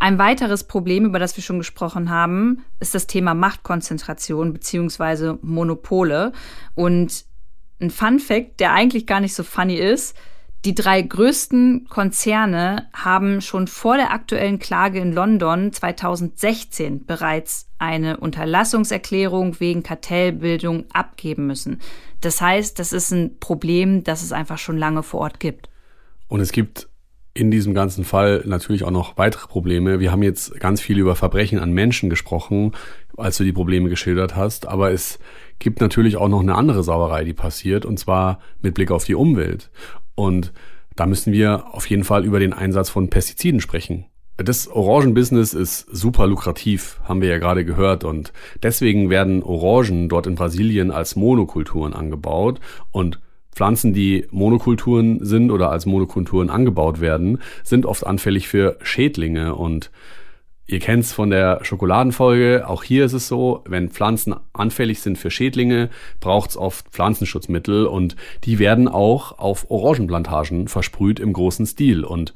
[0.00, 6.32] Ein weiteres Problem, über das wir schon gesprochen haben, ist das Thema Machtkonzentration beziehungsweise Monopole.
[6.74, 7.26] Und
[7.80, 10.16] ein Fun Fact, der eigentlich gar nicht so funny ist,
[10.64, 18.16] die drei größten Konzerne haben schon vor der aktuellen Klage in London 2016 bereits eine
[18.16, 21.78] Unterlassungserklärung wegen Kartellbildung abgeben müssen.
[22.22, 25.68] Das heißt, das ist ein Problem, das es einfach schon lange vor Ort gibt.
[26.28, 26.89] Und es gibt
[27.32, 30.00] in diesem ganzen Fall natürlich auch noch weitere Probleme.
[30.00, 32.72] Wir haben jetzt ganz viel über Verbrechen an Menschen gesprochen,
[33.16, 35.18] als du die Probleme geschildert hast, aber es
[35.58, 39.14] gibt natürlich auch noch eine andere Sauerei, die passiert, und zwar mit Blick auf die
[39.14, 39.70] Umwelt.
[40.14, 40.52] Und
[40.96, 44.06] da müssen wir auf jeden Fall über den Einsatz von Pestiziden sprechen.
[44.36, 48.04] Das Orangenbusiness ist super lukrativ, haben wir ja gerade gehört.
[48.04, 52.58] Und deswegen werden Orangen dort in Brasilien als Monokulturen angebaut.
[52.90, 53.20] Und
[53.52, 59.90] Pflanzen, die Monokulturen sind oder als Monokulturen angebaut werden, sind oft anfällig für Schädlinge und
[60.70, 62.68] Ihr kennt's von der Schokoladenfolge.
[62.68, 68.14] Auch hier ist es so, wenn Pflanzen anfällig sind für Schädlinge, braucht's oft Pflanzenschutzmittel und
[68.44, 72.04] die werden auch auf Orangenplantagen versprüht im großen Stil.
[72.04, 72.34] Und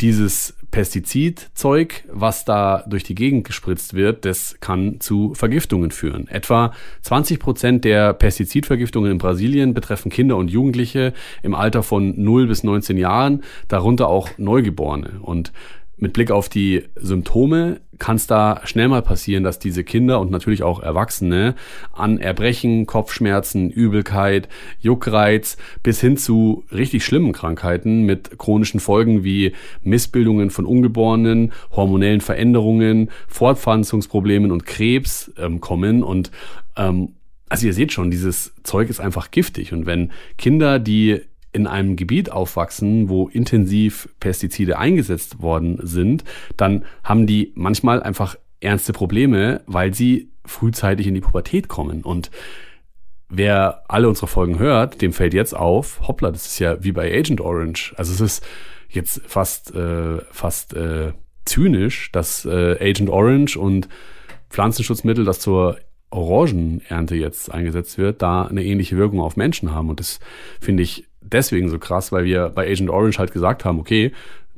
[0.00, 6.28] dieses Pestizidzeug, was da durch die Gegend gespritzt wird, das kann zu Vergiftungen führen.
[6.28, 6.72] Etwa
[7.02, 12.64] 20 Prozent der Pestizidvergiftungen in Brasilien betreffen Kinder und Jugendliche im Alter von 0 bis
[12.64, 15.20] 19 Jahren, darunter auch Neugeborene.
[15.22, 15.52] Und
[15.98, 20.30] mit Blick auf die Symptome kann es da schnell mal passieren, dass diese Kinder und
[20.30, 21.56] natürlich auch Erwachsene
[21.92, 24.48] an Erbrechen, Kopfschmerzen, Übelkeit,
[24.80, 32.20] Juckreiz bis hin zu richtig schlimmen Krankheiten mit chronischen Folgen wie Missbildungen von Ungeborenen, hormonellen
[32.20, 36.04] Veränderungen, Fortpflanzungsproblemen und Krebs ähm, kommen.
[36.04, 36.30] Und
[36.76, 37.14] ähm,
[37.48, 39.72] also ihr seht schon, dieses Zeug ist einfach giftig.
[39.72, 41.22] Und wenn Kinder, die
[41.52, 46.24] in einem Gebiet aufwachsen, wo intensiv Pestizide eingesetzt worden sind,
[46.56, 52.02] dann haben die manchmal einfach ernste Probleme, weil sie frühzeitig in die Pubertät kommen.
[52.02, 52.30] Und
[53.28, 57.12] wer alle unsere Folgen hört, dem fällt jetzt auf, hoppla, das ist ja wie bei
[57.16, 57.94] Agent Orange.
[57.96, 58.46] Also es ist
[58.88, 61.12] jetzt fast, äh, fast äh,
[61.44, 63.88] zynisch, dass äh, Agent Orange und
[64.50, 65.78] Pflanzenschutzmittel, das zur
[66.10, 69.90] Orangenernte jetzt eingesetzt wird, da eine ähnliche Wirkung auf Menschen haben.
[69.90, 70.20] Und das
[70.60, 74.12] finde ich deswegen so krass, weil wir bei Agent Orange halt gesagt haben, okay,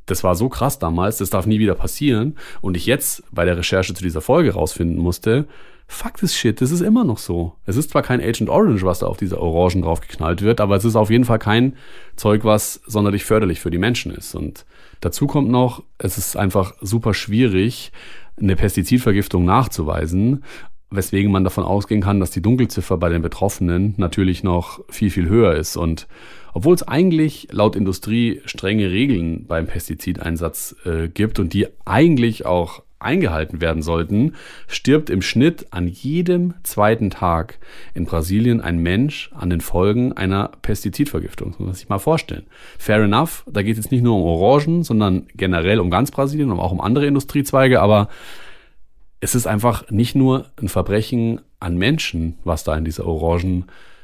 [0.06, 2.36] das war so krass damals, das darf nie wieder passieren.
[2.60, 5.46] Und ich jetzt bei der Recherche zu dieser Folge rausfinden musste,
[5.86, 7.54] fuck this shit, das ist immer noch so.
[7.66, 10.76] Es ist zwar kein Agent Orange, was da auf diese Orangen drauf geknallt wird, aber
[10.76, 11.76] es ist auf jeden Fall kein
[12.16, 14.34] Zeug, was sonderlich förderlich für die Menschen ist.
[14.34, 14.66] Und
[15.00, 17.92] dazu kommt noch, es ist einfach super schwierig,
[18.40, 20.44] eine Pestizidvergiftung nachzuweisen
[20.90, 25.28] weswegen man davon ausgehen kann, dass die Dunkelziffer bei den Betroffenen natürlich noch viel, viel
[25.28, 25.76] höher ist.
[25.76, 26.08] Und
[26.52, 32.82] obwohl es eigentlich laut Industrie strenge Regeln beim Pestizideinsatz äh, gibt und die eigentlich auch
[33.00, 34.34] eingehalten werden sollten,
[34.68, 37.58] stirbt im Schnitt an jedem zweiten Tag
[37.94, 41.50] in Brasilien ein Mensch an den Folgen einer Pestizidvergiftung.
[41.50, 42.46] Das muss man sich mal vorstellen.
[42.78, 46.50] Fair enough, da geht es jetzt nicht nur um Orangen, sondern generell um ganz Brasilien
[46.50, 48.08] und auch um andere Industriezweige, aber
[49.20, 53.06] es ist einfach nicht nur ein Verbrechen an Menschen, was da in dieser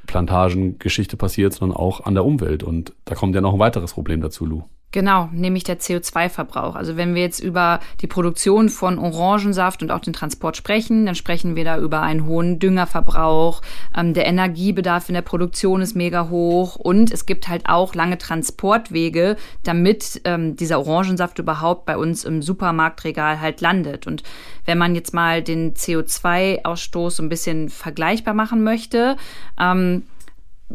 [0.07, 2.63] Orangenplantagengeschichte passiert, sondern auch an der Umwelt.
[2.63, 4.63] Und da kommt ja noch ein weiteres Problem dazu, Lou.
[4.93, 6.75] Genau, nämlich der CO2-Verbrauch.
[6.75, 11.15] Also wenn wir jetzt über die Produktion von Orangensaft und auch den Transport sprechen, dann
[11.15, 13.61] sprechen wir da über einen hohen Düngerverbrauch.
[13.95, 18.17] Ähm, der Energiebedarf in der Produktion ist mega hoch und es gibt halt auch lange
[18.17, 24.07] Transportwege, damit ähm, dieser Orangensaft überhaupt bei uns im Supermarktregal halt landet.
[24.07, 24.23] Und
[24.65, 29.17] wenn man jetzt mal den CO2-Ausstoß so ein bisschen vergleichbar machen möchte,
[29.61, 30.05] ähm,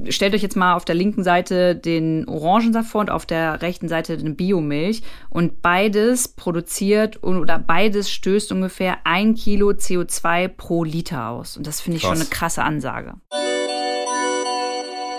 [0.09, 3.87] stellt euch jetzt mal auf der linken Seite den Orangensaft vor und auf der rechten
[3.87, 5.01] Seite den Biomilch.
[5.29, 11.57] Und beides produziert oder beides stößt ungefähr ein Kilo CO2 pro Liter aus.
[11.57, 12.11] Und das finde ich Krass.
[12.11, 13.13] schon eine krasse Ansage.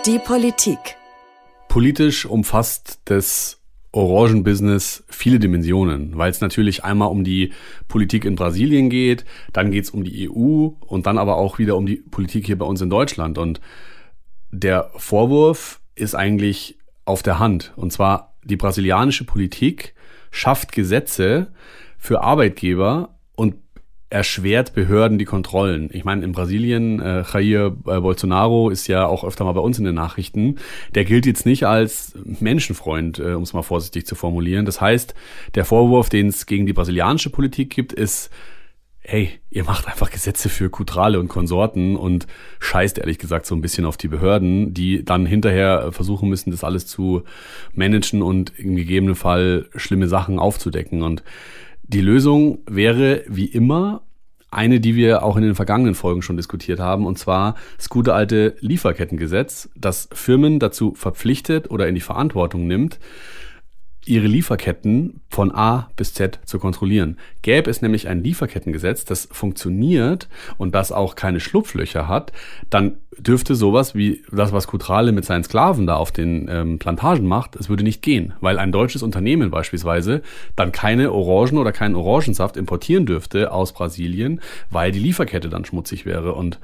[0.05, 0.79] Die Politik.
[1.69, 3.59] Politisch umfasst das
[3.93, 7.53] Orangenbusiness viele Dimensionen, weil es natürlich einmal um die
[7.87, 11.77] Politik in Brasilien geht, dann geht es um die EU und dann aber auch wieder
[11.77, 13.37] um die Politik hier bei uns in Deutschland.
[13.37, 13.61] Und
[14.53, 17.73] der Vorwurf ist eigentlich auf der Hand.
[17.75, 19.95] Und zwar die brasilianische Politik
[20.31, 21.47] schafft Gesetze
[21.97, 23.55] für Arbeitgeber und
[24.09, 25.89] erschwert Behörden die Kontrollen.
[25.91, 29.79] Ich meine, in Brasilien, äh, Jair äh, Bolsonaro ist ja auch öfter mal bei uns
[29.79, 30.59] in den Nachrichten.
[30.93, 34.65] Der gilt jetzt nicht als Menschenfreund, äh, um es mal vorsichtig zu formulieren.
[34.65, 35.15] Das heißt,
[35.55, 38.29] der Vorwurf, den es gegen die brasilianische Politik gibt, ist
[39.05, 42.25] hey, ihr macht einfach Gesetze für Kutrale und Konsorten und
[42.59, 46.63] scheißt ehrlich gesagt so ein bisschen auf die Behörden, die dann hinterher versuchen müssen, das
[46.63, 47.23] alles zu
[47.73, 51.01] managen und im gegebenen Fall schlimme Sachen aufzudecken.
[51.01, 51.21] Und
[51.83, 54.03] die Lösung wäre wie immer
[54.49, 58.13] eine, die wir auch in den vergangenen Folgen schon diskutiert haben, und zwar das gute
[58.13, 62.99] alte Lieferkettengesetz, das Firmen dazu verpflichtet oder in die Verantwortung nimmt,
[64.05, 67.17] ihre Lieferketten von A bis Z zu kontrollieren.
[67.41, 70.27] Gäbe es nämlich ein Lieferkettengesetz, das funktioniert
[70.57, 72.31] und das auch keine Schlupflöcher hat,
[72.69, 77.27] dann dürfte sowas wie das, was Kutrale mit seinen Sklaven da auf den ähm, Plantagen
[77.27, 80.21] macht, es würde nicht gehen, weil ein deutsches Unternehmen beispielsweise
[80.55, 86.05] dann keine Orangen oder keinen Orangensaft importieren dürfte aus Brasilien, weil die Lieferkette dann schmutzig
[86.05, 86.59] wäre und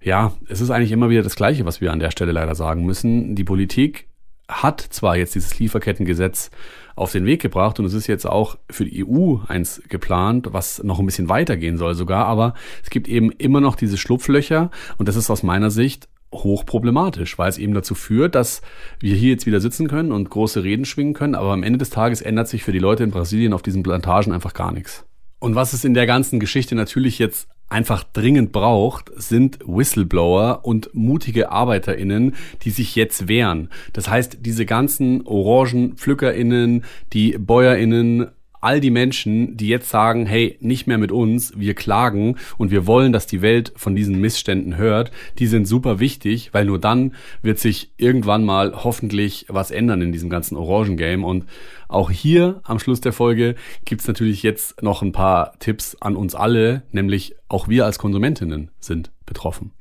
[0.00, 2.84] ja, es ist eigentlich immer wieder das Gleiche, was wir an der Stelle leider sagen
[2.84, 3.34] müssen.
[3.36, 4.06] Die Politik
[4.48, 6.50] hat zwar jetzt dieses Lieferkettengesetz
[6.96, 10.82] auf den Weg gebracht und es ist jetzt auch für die EU eins geplant, was
[10.84, 15.08] noch ein bisschen weitergehen soll sogar, aber es gibt eben immer noch diese Schlupflöcher und
[15.08, 18.60] das ist aus meiner Sicht hochproblematisch, weil es eben dazu führt, dass
[19.00, 21.90] wir hier jetzt wieder sitzen können und große Reden schwingen können, aber am Ende des
[21.90, 25.04] Tages ändert sich für die Leute in Brasilien auf diesen Plantagen einfach gar nichts.
[25.38, 30.94] Und was es in der ganzen Geschichte natürlich jetzt einfach dringend braucht, sind Whistleblower und
[30.94, 33.68] mutige ArbeiterInnen, die sich jetzt wehren.
[33.92, 38.28] Das heißt, diese ganzen OrangenpflückerInnen, die BäuerInnen,
[38.64, 42.86] all die Menschen, die jetzt sagen, hey, nicht mehr mit uns, wir klagen und wir
[42.86, 47.14] wollen, dass die Welt von diesen Missständen hört, die sind super wichtig, weil nur dann
[47.42, 51.26] wird sich irgendwann mal hoffentlich was ändern in diesem ganzen Orangengame.
[51.26, 51.44] Und
[51.88, 53.54] auch hier am Schluss der Folge
[53.84, 58.70] gibt's natürlich jetzt noch ein paar Tipps an uns alle, nämlich auch wir als Konsumentinnen
[58.80, 59.72] sind betroffen.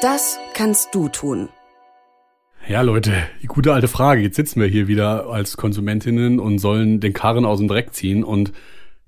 [0.00, 1.48] Das kannst du tun.
[2.68, 3.12] Ja, Leute,
[3.48, 4.22] gute alte Frage.
[4.22, 8.22] Jetzt sitzen wir hier wieder als Konsumentinnen und sollen den Karren aus dem Dreck ziehen.
[8.22, 8.52] Und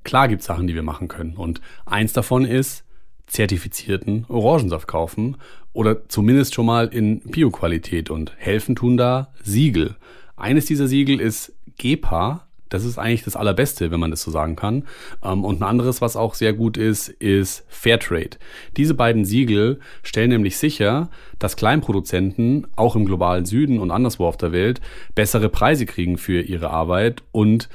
[0.03, 1.37] klar gibt's Sachen, die wir machen können.
[1.37, 2.85] Und eins davon ist
[3.29, 5.37] zertifizierten Orangensaft kaufen
[5.73, 8.11] oder zumindest schon mal in Bioqualität.
[8.11, 9.95] Und helfen tun da Siegel.
[10.37, 14.57] Eines dieser Siegel ist GEPA, das ist eigentlich das Allerbeste, wenn man das so sagen
[14.57, 14.85] kann.
[15.23, 18.39] Ähm, und ein anderes, was auch sehr gut ist, ist Fairtrade.
[18.77, 24.37] Diese beiden Siegel stellen nämlich sicher, dass Kleinproduzenten auch im globalen Süden und anderswo auf
[24.37, 24.81] der Welt
[25.15, 27.69] bessere Preise kriegen für ihre Arbeit und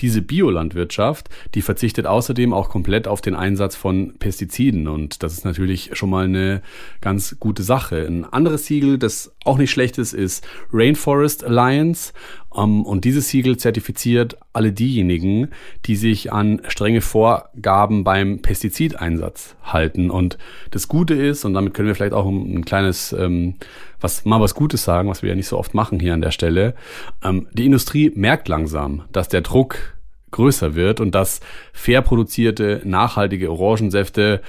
[0.00, 5.44] diese Biolandwirtschaft, die verzichtet außerdem auch komplett auf den Einsatz von Pestiziden und das ist
[5.44, 6.62] natürlich schon mal eine
[7.00, 8.06] ganz gute Sache.
[8.06, 12.12] Ein anderes Siegel, das auch nicht schlecht ist, ist Rainforest Alliance
[12.48, 15.48] und dieses Siegel zertifiziert alle diejenigen,
[15.84, 20.38] die sich an strenge Vorgaben beim Pestizideinsatz halten und
[20.70, 23.56] das Gute ist und damit können wir vielleicht auch ein kleines ähm,
[24.00, 26.30] was mal was Gutes sagen, was wir ja nicht so oft machen hier an der
[26.30, 26.74] Stelle.
[27.22, 29.96] Ähm, die Industrie merkt langsam, dass der Druck
[30.30, 31.40] größer wird und dass
[31.72, 34.42] fair produzierte, nachhaltige Orangensäfte,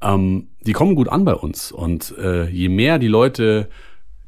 [0.00, 1.72] ähm, die kommen gut an bei uns.
[1.72, 3.68] Und äh, je mehr die Leute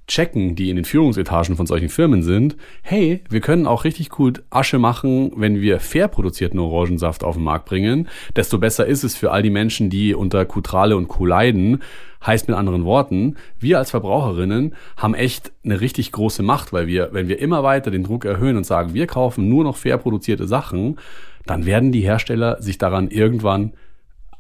[0.07, 4.42] checken, die in den Führungsetagen von solchen Firmen sind, hey, wir können auch richtig gut
[4.50, 9.16] Asche machen, wenn wir fair produzierten Orangensaft auf den Markt bringen, desto besser ist es
[9.16, 11.26] für all die Menschen, die unter Kutrale und Co.
[11.26, 11.82] leiden.
[12.24, 17.11] Heißt mit anderen Worten, wir als Verbraucherinnen haben echt eine richtig große Macht, weil wir,
[17.12, 20.48] wenn wir immer weiter den Druck erhöhen und sagen, wir kaufen nur noch fair produzierte
[20.48, 20.98] Sachen,
[21.44, 23.74] dann werden die Hersteller sich daran irgendwann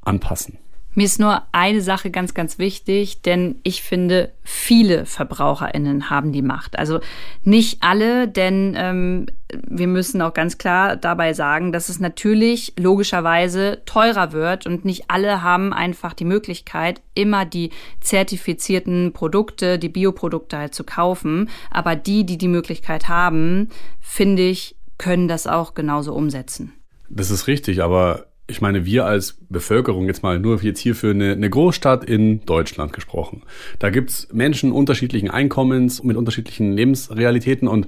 [0.00, 0.58] anpassen.
[0.94, 6.42] Mir ist nur eine Sache ganz, ganz wichtig, denn ich finde, viele VerbraucherInnen haben die
[6.42, 6.78] Macht.
[6.78, 7.00] Also
[7.42, 9.26] nicht alle, denn ähm,
[9.66, 15.04] wir müssen auch ganz klar dabei sagen, dass es natürlich logischerweise teurer wird und nicht
[15.08, 17.70] alle haben einfach die Möglichkeit, immer die
[18.00, 21.50] zertifizierten Produkte, die Bioprodukte halt zu kaufen.
[21.70, 23.68] Aber die, die die Möglichkeit haben,
[24.00, 26.72] finde ich, können das auch genauso umsetzen.
[27.08, 31.10] Das ist richtig, aber ich meine, wir als Bevölkerung, jetzt mal nur jetzt hier für
[31.10, 33.42] eine, eine Großstadt in Deutschland gesprochen,
[33.78, 37.86] da gibt's Menschen unterschiedlichen Einkommens, mit unterschiedlichen Lebensrealitäten und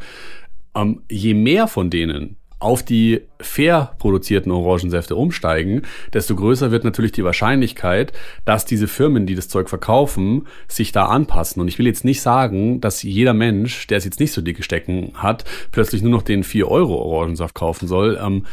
[0.75, 5.83] ähm, je mehr von denen auf die fair produzierten Orangensäfte umsteigen,
[6.15, 8.15] desto größer wird natürlich die Wahrscheinlichkeit,
[8.47, 11.61] dass diese Firmen, die das Zeug verkaufen, sich da anpassen.
[11.61, 14.63] Und ich will jetzt nicht sagen, dass jeder Mensch, der es jetzt nicht so dicke
[14.63, 18.19] Stecken hat, plötzlich nur noch den 4 Euro Orangensaft kaufen soll.
[18.23, 18.47] Ähm,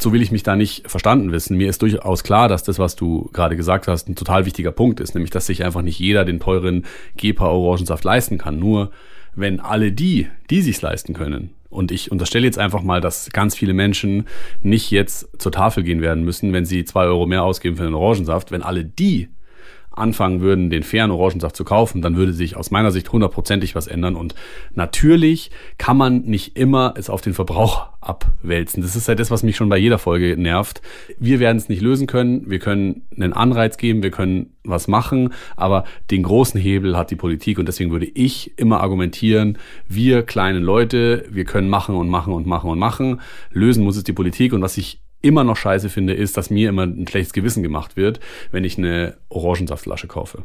[0.00, 1.56] so will ich mich da nicht verstanden wissen.
[1.56, 5.00] Mir ist durchaus klar, dass das, was du gerade gesagt hast, ein total wichtiger Punkt
[5.00, 6.84] ist, nämlich dass sich einfach nicht jeder den teuren
[7.16, 8.58] Gepa Orangensaft leisten kann.
[8.58, 8.90] Nur
[9.34, 13.56] wenn alle die, die sich's leisten können, und ich unterstelle jetzt einfach mal, dass ganz
[13.56, 14.26] viele Menschen
[14.60, 17.94] nicht jetzt zur Tafel gehen werden müssen, wenn sie zwei Euro mehr ausgeben für den
[17.94, 19.30] Orangensaft, wenn alle die
[19.94, 23.86] anfangen würden, den fairen Orangensaft zu kaufen, dann würde sich aus meiner Sicht hundertprozentig was
[23.86, 24.16] ändern.
[24.16, 24.34] Und
[24.74, 28.82] natürlich kann man nicht immer es auf den Verbrauch abwälzen.
[28.82, 30.82] Das ist ja das, was mich schon bei jeder Folge nervt.
[31.18, 32.50] Wir werden es nicht lösen können.
[32.50, 37.16] Wir können einen Anreiz geben, wir können was machen, aber den großen Hebel hat die
[37.16, 42.32] Politik und deswegen würde ich immer argumentieren, wir kleinen Leute, wir können machen und machen
[42.32, 43.20] und machen und machen.
[43.50, 46.68] Lösen muss es die Politik und was ich immer noch scheiße finde, ist, dass mir
[46.68, 48.20] immer ein schlechtes Gewissen gemacht wird,
[48.50, 50.42] wenn ich eine Orangensaftflasche kaufe.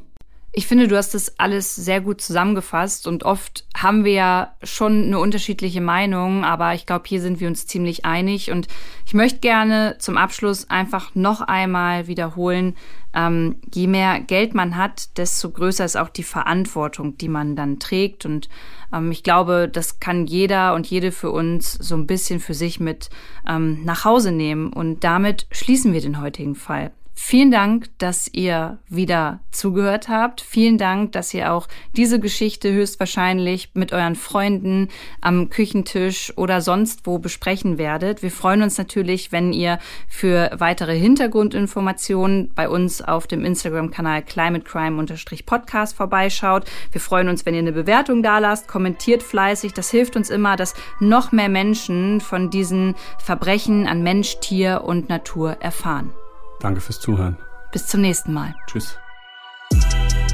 [0.57, 5.03] Ich finde, du hast das alles sehr gut zusammengefasst und oft haben wir ja schon
[5.03, 8.67] eine unterschiedliche Meinung, aber ich glaube, hier sind wir uns ziemlich einig und
[9.05, 12.75] ich möchte gerne zum Abschluss einfach noch einmal wiederholen,
[13.13, 17.77] ähm, je mehr Geld man hat, desto größer ist auch die Verantwortung, die man dann
[17.77, 18.49] trägt und
[18.91, 22.79] ähm, ich glaube, das kann jeder und jede für uns so ein bisschen für sich
[22.79, 23.11] mit
[23.47, 26.93] ähm, nach Hause nehmen und damit schließen wir den heutigen Fall.
[27.19, 30.39] Vielen Dank, dass ihr wieder zugehört habt.
[30.39, 34.89] Vielen Dank, dass ihr auch diese Geschichte höchstwahrscheinlich mit euren Freunden
[35.19, 38.21] am Küchentisch oder sonst wo besprechen werdet.
[38.21, 45.97] Wir freuen uns natürlich, wenn ihr für weitere Hintergrundinformationen bei uns auf dem Instagram-Kanal climatecrime-podcast
[45.97, 46.65] vorbeischaut.
[46.91, 49.73] Wir freuen uns, wenn ihr eine Bewertung da lasst, kommentiert fleißig.
[49.73, 55.09] Das hilft uns immer, dass noch mehr Menschen von diesen Verbrechen an Mensch, Tier und
[55.09, 56.13] Natur erfahren.
[56.59, 57.37] Danke fürs Zuhören.
[57.71, 58.53] Bis zum nächsten Mal.
[58.67, 58.97] Tschüss.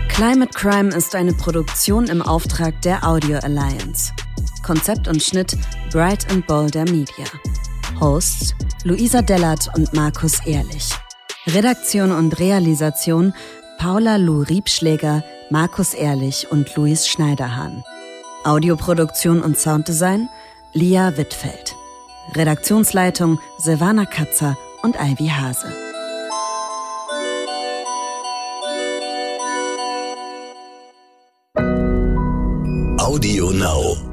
[0.09, 4.13] Climate Crime ist eine Produktion im Auftrag der Audio Alliance.
[4.63, 5.57] Konzept und Schnitt
[5.91, 7.25] Bright and Boulder Media.
[7.99, 8.53] Hosts
[8.83, 10.91] Luisa Dellert und Markus Ehrlich.
[11.47, 13.33] Redaktion und Realisation
[13.77, 17.83] Paula Lou Riebschläger, Markus Ehrlich und Luis Schneiderhahn.
[18.45, 20.29] Audioproduktion und Sounddesign
[20.73, 21.75] Lia Wittfeld.
[22.35, 25.82] Redaktionsleitung Silvana Katzer und Ivy Hase.
[33.13, 34.12] Audio Now.